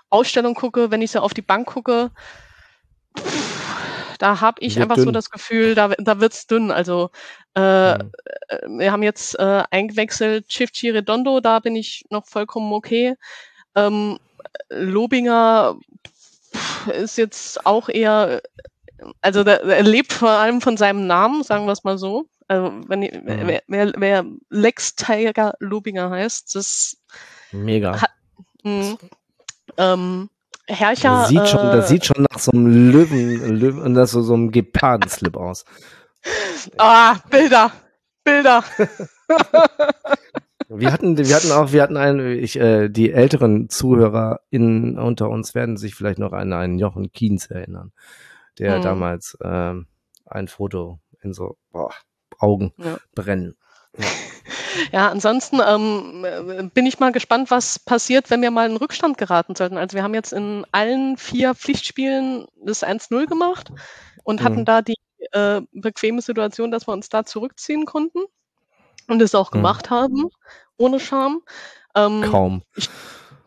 Ausstellung 0.10 0.56
gucke, 0.56 0.92
wenn 0.92 1.02
ich 1.02 1.12
so 1.12 1.20
auf 1.20 1.34
die 1.34 1.42
Bank 1.42 1.68
gucke, 1.68 2.12
pff, 3.18 4.18
da 4.20 4.40
habe 4.40 4.62
ich 4.62 4.76
Wird 4.76 4.84
einfach 4.84 4.96
dünn. 4.96 5.06
so 5.06 5.12
das 5.12 5.30
Gefühl, 5.30 5.76
da, 5.76 5.90
da 5.98 6.20
wird's 6.20 6.48
dünn. 6.48 6.72
Also 6.72 7.10
äh, 7.56 7.96
mhm. 7.96 8.12
wir 8.80 8.92
haben 8.92 9.04
jetzt 9.04 9.38
äh, 9.38 9.64
eingewechselt 9.70 10.48
Chifchi 10.48 10.90
Redondo, 10.92 11.40
da 11.42 11.60
bin 11.60 11.76
ich 11.76 12.06
noch 12.10 12.26
vollkommen 12.26 12.72
okay. 12.72 13.16
Ähm, 13.76 14.20
Lobinger 14.70 15.78
ist 16.88 17.18
jetzt 17.18 17.66
auch 17.66 17.90
eher, 17.90 18.42
also 19.22 19.44
der, 19.44 19.64
er 19.64 19.84
lebt 19.84 20.14
vor 20.14 20.30
allem 20.30 20.62
von 20.62 20.78
seinem 20.78 21.08
Namen, 21.08 21.44
sagen 21.44 21.66
wir 21.66 21.74
es 21.74 21.84
mal 21.84 21.98
so. 21.98 22.28
Also 22.48 22.74
wenn 22.88 23.02
mhm. 23.02 23.22
wer, 23.24 23.62
wer, 23.68 23.94
wer 23.96 24.26
Lex 24.50 24.96
Tiger 24.96 25.54
Lubinger 25.60 26.10
heißt, 26.10 26.56
das 26.56 26.98
mega. 27.52 28.02
Hat, 28.02 28.12
mh, 28.64 28.98
ähm, 29.78 30.30
Herrscher. 30.68 31.10
Das 31.10 31.30
sieht, 31.30 31.48
schon, 31.48 31.68
äh, 31.68 31.76
das 31.76 31.90
sieht 31.90 32.06
schon 32.06 32.26
nach 32.32 32.40
so 32.40 32.52
einem 32.52 32.92
Löwen, 32.92 33.56
Löwen 33.56 33.82
und 33.82 33.96
das 33.96 34.12
so, 34.12 34.22
so 34.22 34.34
einem 34.34 34.52
Gepardenslip 34.52 35.36
aus. 35.36 35.66
Ah, 36.78 37.18
Bilder, 37.30 37.72
Bilder. 38.24 38.64
wir 40.70 40.92
hatten, 40.92 41.18
wir 41.18 41.36
hatten 41.36 41.52
auch, 41.52 41.74
wir 41.74 41.82
hatten 41.82 41.98
einen, 41.98 42.40
ich, 42.40 42.58
äh, 42.58 42.88
die 42.88 43.12
älteren 43.12 43.68
Zuhörer 43.70 44.40
in, 44.50 44.98
unter 44.98 45.30
uns 45.30 45.54
werden 45.54 45.76
sich 45.76 45.96
vielleicht 45.96 46.20
noch 46.20 46.32
an 46.32 46.54
einen 46.54 46.80
Jochen 46.80 47.12
Kienz 47.12 47.50
erinnern, 47.50 47.92
der 48.58 48.76
hm. 48.76 48.82
damals 48.84 49.38
ähm, 49.44 49.88
ein 50.26 50.48
Foto 50.48 51.00
in 51.22 51.34
so, 51.34 51.58
boah, 51.72 51.94
Augen 52.44 52.74
ja. 52.78 52.98
brennen. 53.16 53.56
Ja. 53.98 54.06
ja, 54.92 55.10
ansonsten 55.10 55.60
ähm, 55.66 56.72
bin 56.74 56.86
ich 56.86 57.00
mal 57.00 57.12
gespannt, 57.12 57.52
was 57.52 57.80
passiert, 57.80 58.30
wenn 58.30 58.42
wir 58.42 58.52
mal 58.52 58.70
in 58.70 58.78
Rückstand 58.78 59.18
geraten 59.18 59.56
sollten. 59.56 59.78
Also 59.78 59.96
wir 59.96 60.04
haben 60.04 60.14
jetzt 60.14 60.34
in 60.34 60.66
allen 60.72 61.18
vier 61.18 61.56
Pflichtspielen 61.56 62.48
das 62.64 62.84
1-0 62.84 63.28
gemacht 63.28 63.72
und 64.24 64.42
mhm. 64.42 64.46
hatten 64.46 64.66
da 64.66 64.82
die 64.82 64.96
äh, 65.32 65.62
bequeme 65.72 66.22
Situation, 66.22 66.72
dass 66.72 66.88
wir 66.88 66.94
uns 66.94 67.10
da 67.10 67.26
zurückziehen 67.26 67.86
konnten 67.86 68.20
und 69.08 69.22
es 69.22 69.36
auch 69.36 69.52
mhm. 69.52 69.58
gemacht 69.58 69.90
haben, 69.90 70.30
ohne 70.78 71.00
Scham. 71.00 71.42
Ähm, 71.96 72.24
Kaum. 72.24 72.64
Ich, 72.76 72.90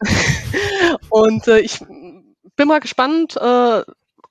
und 1.11 1.49
äh, 1.49 1.59
ich 1.59 1.81
bin 2.57 2.69
mal 2.69 2.81
gespannt, 2.81 3.37
äh, 3.37 3.83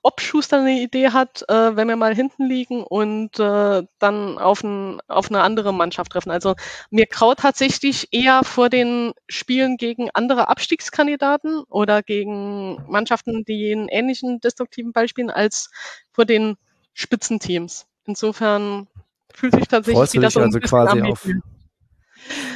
ob 0.06 0.20
Schuster 0.20 0.60
eine 0.60 0.80
Idee 0.80 1.08
hat, 1.08 1.44
äh, 1.48 1.74
wenn 1.74 1.88
wir 1.88 1.96
mal 1.96 2.14
hinten 2.14 2.46
liegen 2.46 2.84
und 2.84 3.40
äh, 3.40 3.82
dann 3.98 4.38
auf, 4.38 4.62
ein, 4.62 5.00
auf 5.08 5.30
eine 5.30 5.40
andere 5.40 5.74
Mannschaft 5.74 6.12
treffen. 6.12 6.30
Also 6.30 6.54
mir 6.90 7.06
kraut 7.06 7.40
tatsächlich 7.40 8.06
eher 8.12 8.44
vor 8.44 8.68
den 8.68 9.14
Spielen 9.28 9.76
gegen 9.76 10.08
andere 10.14 10.46
Abstiegskandidaten 10.46 11.64
oder 11.68 12.04
gegen 12.04 12.84
Mannschaften, 12.88 13.44
die 13.44 13.72
einen 13.72 13.88
ähnlichen 13.88 14.38
destruktiven 14.38 14.92
Ball 14.92 15.08
spielen, 15.08 15.30
als 15.30 15.72
vor 16.12 16.24
den 16.24 16.56
Spitzenteams. 16.94 17.88
Insofern 18.04 18.86
fühlt 19.34 19.54
sich 19.56 19.66
tatsächlich 19.66 19.98
freust 19.98 20.14
wieder 20.14 20.30
so 20.30 20.38
also 20.38 20.60
quasi 20.60 21.02
auf, 21.02 21.28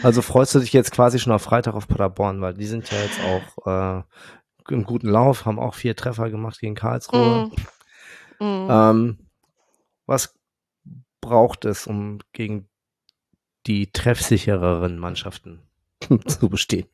Also 0.05 0.23
freust 0.23 0.55
du 0.55 0.61
dich 0.61 0.73
jetzt 0.73 0.93
quasi 0.93 1.19
schon 1.19 1.33
auf 1.33 1.43
Freitag 1.43 1.75
auf 1.75 1.89
Paderborn, 1.89 2.41
weil 2.43 2.55
die 2.55 2.67
sind 2.67 2.89
ja 2.93 2.99
jetzt 2.99 3.19
auch 3.25 3.99
äh, 3.99 4.03
im 4.71 4.85
guten 4.85 5.09
Lauf, 5.09 5.45
haben 5.45 5.59
auch 5.59 5.75
vier 5.75 5.97
Treffer 5.97 6.31
gemacht 6.31 6.61
gegen 6.61 6.75
Karlsruhe. 6.75 7.51
Mm. 8.39 8.45
Mm. 8.45 8.69
Ähm, 8.71 9.19
was 10.07 10.35
braucht 11.21 11.65
es, 11.65 11.87
um 11.87 12.21
gegen 12.33 12.69
die 13.67 13.93
treffsichereren 13.93 14.99
Mannschaften 14.99 15.61
zu 16.27 16.49
bestehen? 16.49 16.89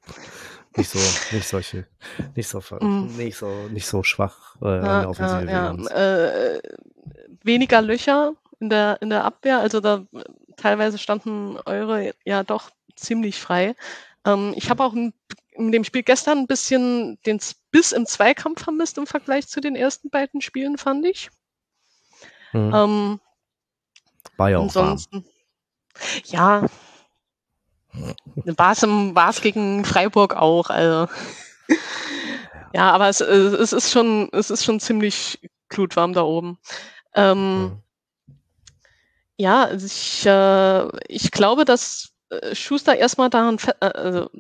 Nicht 0.77 0.91
so, 0.91 0.99
nicht 1.35 1.49
solche, 1.49 1.87
nicht 2.35 2.49
so, 2.49 2.61
mm. 2.61 3.17
nicht 3.17 3.37
so, 3.37 3.49
nicht 3.71 3.87
so 3.87 4.03
schwach 4.03 4.57
äh, 4.61 4.77
ja, 4.77 5.01
der 5.01 5.11
Offensive. 5.11 5.51
Ja, 5.51 5.75
ja. 5.75 6.55
Äh, 6.55 6.61
weniger 7.43 7.81
Löcher 7.81 8.35
in 8.61 8.69
der, 8.69 9.01
in 9.01 9.11
der 9.11 9.25
Abwehr. 9.25 9.61
Also 9.61 9.81
da 9.81 10.05
teilweise 10.57 10.99
standen 10.99 11.57
eure 11.65 12.15
ja 12.25 12.43
doch 12.43 12.71
ziemlich 12.95 13.41
frei. 13.41 13.75
Ähm, 14.27 14.53
ich 14.57 14.69
habe 14.71 14.85
auch 14.85 14.93
in, 14.93 15.15
in, 15.57 15.73
dem 15.73 15.85
Spiel 15.85 16.03
gestern 16.03 16.39
ein 16.39 16.47
bisschen 16.47 17.19
den 17.27 17.41
Biss 17.71 17.93
im 17.93 18.07
Zweikampf 18.07 18.63
vermisst 18.63 18.99
im 18.99 19.07
Vergleich 19.07 19.49
zu 19.49 19.61
den 19.61 19.77
ersten 19.77 20.11
beiden 20.11 20.41
Spielen, 20.41 20.79
fand 20.79 21.05
ich. 21.07 21.31
Hm. 22.53 22.73
Ähm, 22.75 23.21
War 24.37 24.51
ja 24.51 24.59
auch 24.59 24.63
ansonsten, 24.63 25.25
warm. 25.25 25.25
Ja, 26.25 26.67
war 28.57 28.73
es, 28.73 28.83
war 28.83 29.31
es 29.31 29.41
gegen 29.41 29.85
Freiburg 29.85 30.35
auch. 30.37 30.71
Also. 30.71 31.13
Ja, 32.75 32.91
aber 32.91 33.09
es, 33.09 33.21
es, 33.21 33.73
ist 33.73 33.91
schon, 33.91 34.29
es 34.33 34.51
ist 34.51 34.65
schon 34.65 34.81
ziemlich 34.81 35.41
glutwarm 35.69 36.13
da 36.13 36.23
oben. 36.23 36.59
Ähm, 37.15 37.63
mhm. 37.63 37.83
Ja, 39.39 39.65
also 39.65 39.87
ich, 39.87 40.27
äh, 40.27 41.07
ich 41.09 41.31
glaube, 41.31 41.65
dass 41.65 42.13
äh, 42.31 42.55
Schuster 42.55 42.97
erstmal 42.97 43.31
daran, 43.31 43.59
äh, 43.81 43.87
also, 43.87 44.31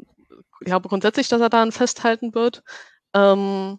ich 0.61 0.66
glaube 0.66 0.88
grundsätzlich, 0.88 1.29
dass 1.29 1.40
er 1.40 1.51
daran 1.51 1.73
festhalten 1.73 2.35
wird. 2.35 2.62
Ähm, 3.14 3.79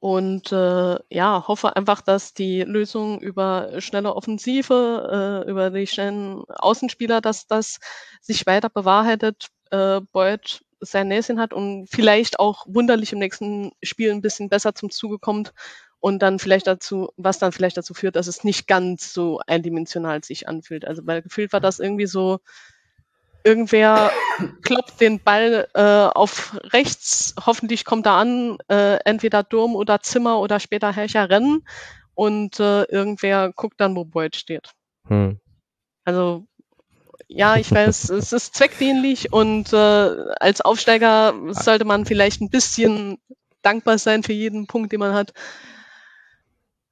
und 0.00 0.52
äh, 0.52 0.96
ja, 1.10 1.48
hoffe 1.48 1.74
einfach, 1.74 2.02
dass 2.02 2.32
die 2.32 2.62
Lösung 2.62 3.20
über 3.20 3.80
schnelle 3.80 4.14
Offensive, 4.14 5.44
äh, 5.46 5.50
über 5.50 5.70
die 5.70 5.86
schnellen 5.88 6.44
Außenspieler, 6.48 7.20
dass 7.20 7.46
das 7.48 7.78
sich 8.20 8.46
weiter 8.46 8.68
bewahrheitet. 8.68 9.48
Äh, 9.70 10.00
Beuth 10.12 10.62
sein 10.80 11.08
Näschen 11.08 11.40
hat 11.40 11.52
und 11.52 11.88
vielleicht 11.90 12.38
auch 12.38 12.64
wunderlich 12.68 13.12
im 13.12 13.18
nächsten 13.18 13.72
Spiel 13.82 14.12
ein 14.12 14.22
bisschen 14.22 14.48
besser 14.48 14.74
zum 14.74 14.90
Zuge 14.90 15.18
kommt 15.18 15.52
und 16.00 16.20
dann 16.20 16.38
vielleicht 16.38 16.68
dazu, 16.68 17.10
was 17.16 17.40
dann 17.40 17.50
vielleicht 17.50 17.76
dazu 17.76 17.94
führt, 17.94 18.14
dass 18.14 18.28
es 18.28 18.44
nicht 18.44 18.68
ganz 18.68 19.12
so 19.12 19.40
eindimensional 19.46 20.22
sich 20.22 20.48
anfühlt. 20.48 20.84
Also 20.84 21.02
weil 21.06 21.22
gefühlt 21.22 21.52
war 21.52 21.60
das 21.60 21.80
irgendwie 21.80 22.06
so, 22.06 22.38
irgendwer 23.48 24.12
kloppt 24.62 25.00
den 25.00 25.20
Ball 25.20 25.68
äh, 25.74 25.80
auf 25.80 26.56
rechts, 26.64 27.34
hoffentlich 27.44 27.86
kommt 27.86 28.06
er 28.06 28.12
an, 28.12 28.58
äh, 28.68 28.98
entweder 29.04 29.42
Durm 29.42 29.74
oder 29.74 30.00
Zimmer 30.00 30.38
oder 30.40 30.60
später 30.60 30.92
Herrscher 30.92 31.30
rennen 31.30 31.66
und 32.14 32.60
äh, 32.60 32.82
irgendwer 32.84 33.52
guckt 33.52 33.80
dann, 33.80 33.96
wo 33.96 34.04
Boyd 34.04 34.36
steht. 34.36 34.70
Hm. 35.06 35.40
Also 36.04 36.44
ja, 37.26 37.56
ich 37.56 37.70
weiß, 37.70 38.10
es 38.10 38.32
ist 38.32 38.54
zweckdienlich 38.54 39.32
und 39.32 39.72
äh, 39.72 39.76
als 39.76 40.60
Aufsteiger 40.60 41.34
sollte 41.50 41.86
man 41.86 42.04
vielleicht 42.04 42.42
ein 42.42 42.50
bisschen 42.50 43.18
dankbar 43.62 43.96
sein 43.98 44.22
für 44.22 44.34
jeden 44.34 44.66
Punkt, 44.66 44.92
den 44.92 45.00
man 45.00 45.14
hat. 45.14 45.32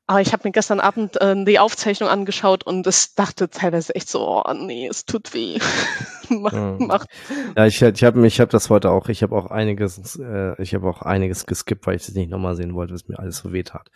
Aber 0.08 0.20
ich 0.20 0.32
habe 0.32 0.42
mir 0.46 0.52
gestern 0.52 0.78
Abend 0.78 1.20
äh, 1.20 1.44
die 1.44 1.58
Aufzeichnung 1.58 2.08
angeschaut 2.08 2.64
und 2.64 2.86
es 2.86 3.14
dachte 3.14 3.50
teilweise 3.50 3.94
echt 3.94 4.08
so, 4.08 4.42
oh 4.44 4.52
nee, 4.52 4.86
es 4.86 5.04
tut 5.04 5.34
weh. 5.34 5.58
Mach, 6.28 6.52
hm. 6.52 6.86
macht. 6.86 7.08
Ja, 7.56 7.66
ich, 7.66 7.82
ich 7.82 8.04
habe 8.04 8.26
ich 8.26 8.40
hab 8.40 8.50
das 8.50 8.70
heute 8.70 8.90
auch, 8.90 9.08
ich 9.08 9.22
habe 9.22 9.36
auch 9.36 9.46
einiges, 9.46 10.16
äh, 10.16 10.60
ich 10.62 10.74
habe 10.74 10.88
auch 10.88 11.02
einiges 11.02 11.46
geskippt, 11.46 11.86
weil 11.86 11.96
ich 11.96 12.06
das 12.06 12.14
nicht 12.14 12.30
nochmal 12.30 12.54
sehen 12.54 12.74
wollte, 12.74 12.94
was 12.94 13.08
mir 13.08 13.18
alles 13.18 13.38
so 13.38 13.52
weh 13.52 13.64
tat. 13.64 13.90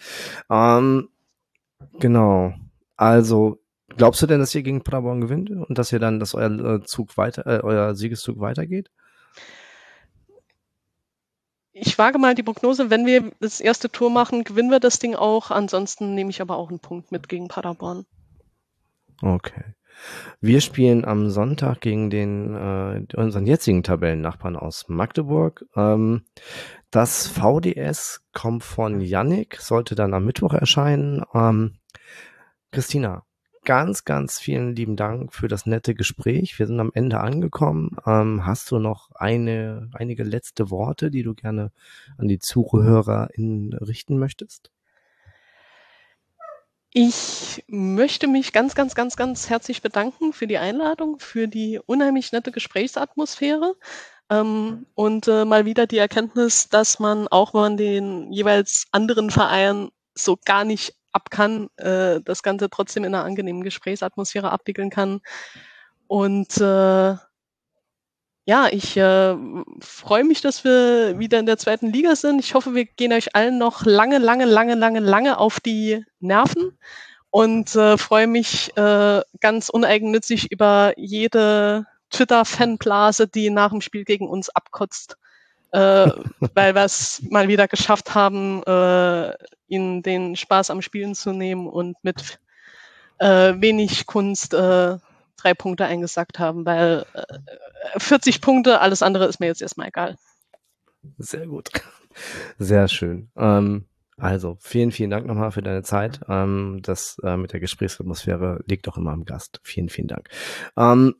Ähm, 0.50 1.08
genau. 1.98 2.54
Also, 2.96 3.60
glaubst 3.96 4.20
du 4.22 4.26
denn, 4.26 4.40
dass 4.40 4.54
ihr 4.54 4.62
gegen 4.62 4.82
Paderborn 4.82 5.20
gewinnt 5.20 5.50
und 5.50 5.78
dass 5.78 5.92
ihr 5.92 6.00
dann, 6.00 6.18
dass 6.18 6.34
euer 6.34 6.50
äh, 6.50 6.82
Zug 6.82 7.16
weiter, 7.16 7.46
äh, 7.46 7.60
euer 7.62 7.94
Siegeszug 7.94 8.40
weitergeht? 8.40 8.90
Ich 11.80 11.98
wage 11.98 12.18
mal 12.18 12.34
die 12.34 12.42
Prognose, 12.42 12.90
wenn 12.90 13.06
wir 13.06 13.32
das 13.40 13.60
erste 13.60 13.90
Tor 13.90 14.10
machen, 14.10 14.44
gewinnen 14.44 14.70
wir 14.70 14.80
das 14.80 14.98
Ding 14.98 15.14
auch. 15.14 15.50
Ansonsten 15.50 16.14
nehme 16.14 16.30
ich 16.30 16.42
aber 16.42 16.56
auch 16.56 16.68
einen 16.68 16.80
Punkt 16.80 17.10
mit 17.10 17.28
gegen 17.28 17.48
Paderborn. 17.48 18.04
Okay. 19.22 19.74
Wir 20.40 20.60
spielen 20.60 21.04
am 21.04 21.30
Sonntag 21.30 21.80
gegen 21.80 22.10
den 22.10 22.54
äh, 22.54 23.16
unseren 23.16 23.46
jetzigen 23.46 23.82
Tabellennachbarn 23.82 24.56
aus 24.56 24.88
Magdeburg. 24.88 25.64
Ähm, 25.74 26.24
das 26.90 27.26
VDS 27.26 28.22
kommt 28.32 28.62
von 28.64 29.00
Yannick, 29.00 29.56
sollte 29.60 29.94
dann 29.94 30.14
am 30.14 30.24
Mittwoch 30.24 30.54
erscheinen. 30.54 31.22
Ähm, 31.34 31.76
Christina, 32.72 33.24
ganz, 33.64 34.04
ganz 34.04 34.38
vielen 34.38 34.74
lieben 34.74 34.96
Dank 34.96 35.34
für 35.34 35.48
das 35.48 35.66
nette 35.66 35.94
Gespräch. 35.94 36.58
Wir 36.58 36.66
sind 36.66 36.80
am 36.80 36.90
Ende 36.94 37.20
angekommen. 37.20 37.96
Ähm, 38.06 38.46
hast 38.46 38.70
du 38.70 38.78
noch 38.78 39.10
eine, 39.14 39.90
einige 39.92 40.22
letzte 40.22 40.70
Worte, 40.70 41.10
die 41.10 41.22
du 41.22 41.34
gerne 41.34 41.72
an 42.18 42.28
die 42.28 42.38
ZuhörerInnen 42.38 43.74
richten 43.74 44.18
möchtest? 44.18 44.70
Ich 46.92 47.62
möchte 47.68 48.26
mich 48.26 48.52
ganz, 48.52 48.74
ganz, 48.74 48.96
ganz, 48.96 49.16
ganz 49.16 49.48
herzlich 49.48 49.80
bedanken 49.80 50.32
für 50.32 50.48
die 50.48 50.58
Einladung, 50.58 51.20
für 51.20 51.46
die 51.46 51.78
unheimlich 51.84 52.32
nette 52.32 52.50
Gesprächsatmosphäre 52.50 53.76
ähm, 54.28 54.86
und 54.94 55.28
äh, 55.28 55.44
mal 55.44 55.66
wieder 55.66 55.86
die 55.86 55.98
Erkenntnis, 55.98 56.68
dass 56.68 56.98
man 56.98 57.28
auch 57.28 57.52
mal 57.52 57.76
den 57.76 58.32
jeweils 58.32 58.86
anderen 58.90 59.30
Vereinen 59.30 59.90
so 60.14 60.36
gar 60.44 60.64
nicht 60.64 60.96
ab 61.12 61.30
kann, 61.30 61.68
äh, 61.76 62.20
das 62.24 62.42
Ganze 62.42 62.70
trotzdem 62.70 63.04
in 63.04 63.14
einer 63.14 63.24
angenehmen 63.24 63.62
Gesprächsatmosphäre 63.62 64.50
abwickeln 64.50 64.90
kann. 64.90 65.20
Und 66.06 66.56
äh, 66.58 67.14
ja, 68.46 68.68
ich 68.70 68.96
äh, 68.96 69.36
freue 69.80 70.24
mich, 70.24 70.40
dass 70.40 70.64
wir 70.64 71.18
wieder 71.18 71.38
in 71.38 71.46
der 71.46 71.58
zweiten 71.58 71.92
Liga 71.92 72.16
sind. 72.16 72.40
Ich 72.40 72.54
hoffe, 72.54 72.74
wir 72.74 72.84
gehen 72.84 73.12
euch 73.12 73.34
allen 73.36 73.58
noch 73.58 73.84
lange, 73.84 74.18
lange, 74.18 74.44
lange, 74.44 74.74
lange, 74.74 75.00
lange 75.00 75.38
auf 75.38 75.60
die 75.60 76.04
Nerven 76.18 76.76
und 77.30 77.76
äh, 77.76 77.96
freue 77.96 78.26
mich 78.26 78.76
äh, 78.76 79.22
ganz 79.40 79.68
uneigennützig 79.68 80.50
über 80.50 80.94
jede 80.96 81.86
Twitter-Fanblase, 82.10 83.28
die 83.28 83.50
nach 83.50 83.70
dem 83.70 83.80
Spiel 83.80 84.04
gegen 84.04 84.28
uns 84.28 84.50
abkotzt 84.50 85.16
äh, 85.72 86.10
weil 86.54 86.74
wir 86.74 86.84
es 86.84 87.22
mal 87.30 87.48
wieder 87.48 87.68
geschafft 87.68 88.14
haben, 88.14 88.62
äh, 88.64 89.34
ihnen 89.68 90.02
den 90.02 90.36
Spaß 90.36 90.70
am 90.70 90.82
Spielen 90.82 91.14
zu 91.14 91.32
nehmen 91.32 91.66
und 91.68 91.96
mit 92.02 92.40
äh, 93.18 93.54
wenig 93.56 94.06
Kunst 94.06 94.54
äh, 94.54 94.98
drei 95.36 95.54
Punkte 95.54 95.86
eingesackt 95.86 96.38
haben, 96.38 96.66
weil 96.66 97.06
äh, 97.14 97.98
40 97.98 98.40
Punkte, 98.40 98.80
alles 98.80 99.02
andere 99.02 99.26
ist 99.26 99.40
mir 99.40 99.46
jetzt 99.46 99.62
erstmal 99.62 99.88
egal. 99.88 100.16
Sehr 101.18 101.46
gut. 101.46 101.70
Sehr 102.58 102.88
schön. 102.88 103.30
Ähm, 103.36 103.86
also, 104.16 104.58
vielen, 104.60 104.92
vielen 104.92 105.10
Dank 105.10 105.26
nochmal 105.26 105.50
für 105.50 105.62
deine 105.62 105.82
Zeit. 105.82 106.20
Ähm, 106.28 106.80
das 106.82 107.18
äh, 107.22 107.36
mit 107.36 107.52
der 107.52 107.60
Gesprächsatmosphäre 107.60 108.62
liegt 108.66 108.86
auch 108.88 108.98
immer 108.98 109.12
am 109.12 109.24
Gast. 109.24 109.60
Vielen, 109.62 109.88
vielen 109.88 110.08
Dank. 110.08 110.28
Ähm, 110.76 111.14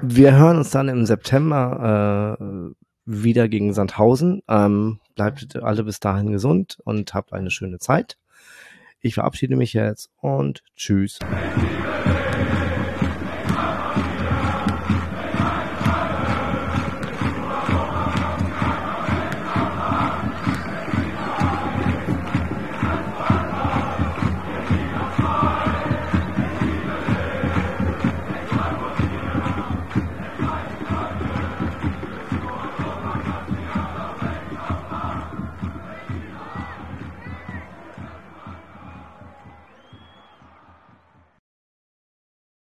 wir 0.00 0.36
hören 0.36 0.58
uns 0.58 0.70
dann 0.70 0.88
im 0.88 1.04
September 1.04 2.38
äh, 2.40 2.74
wieder 3.08 3.48
gegen 3.48 3.72
Sandhausen. 3.72 4.42
Ähm, 4.48 5.00
bleibt 5.14 5.56
alle 5.56 5.82
bis 5.84 5.98
dahin 5.98 6.30
gesund 6.30 6.78
und 6.84 7.14
habt 7.14 7.32
eine 7.32 7.50
schöne 7.50 7.78
Zeit. 7.78 8.18
Ich 9.00 9.14
verabschiede 9.14 9.56
mich 9.56 9.72
jetzt 9.72 10.10
und 10.20 10.62
tschüss. 10.76 11.18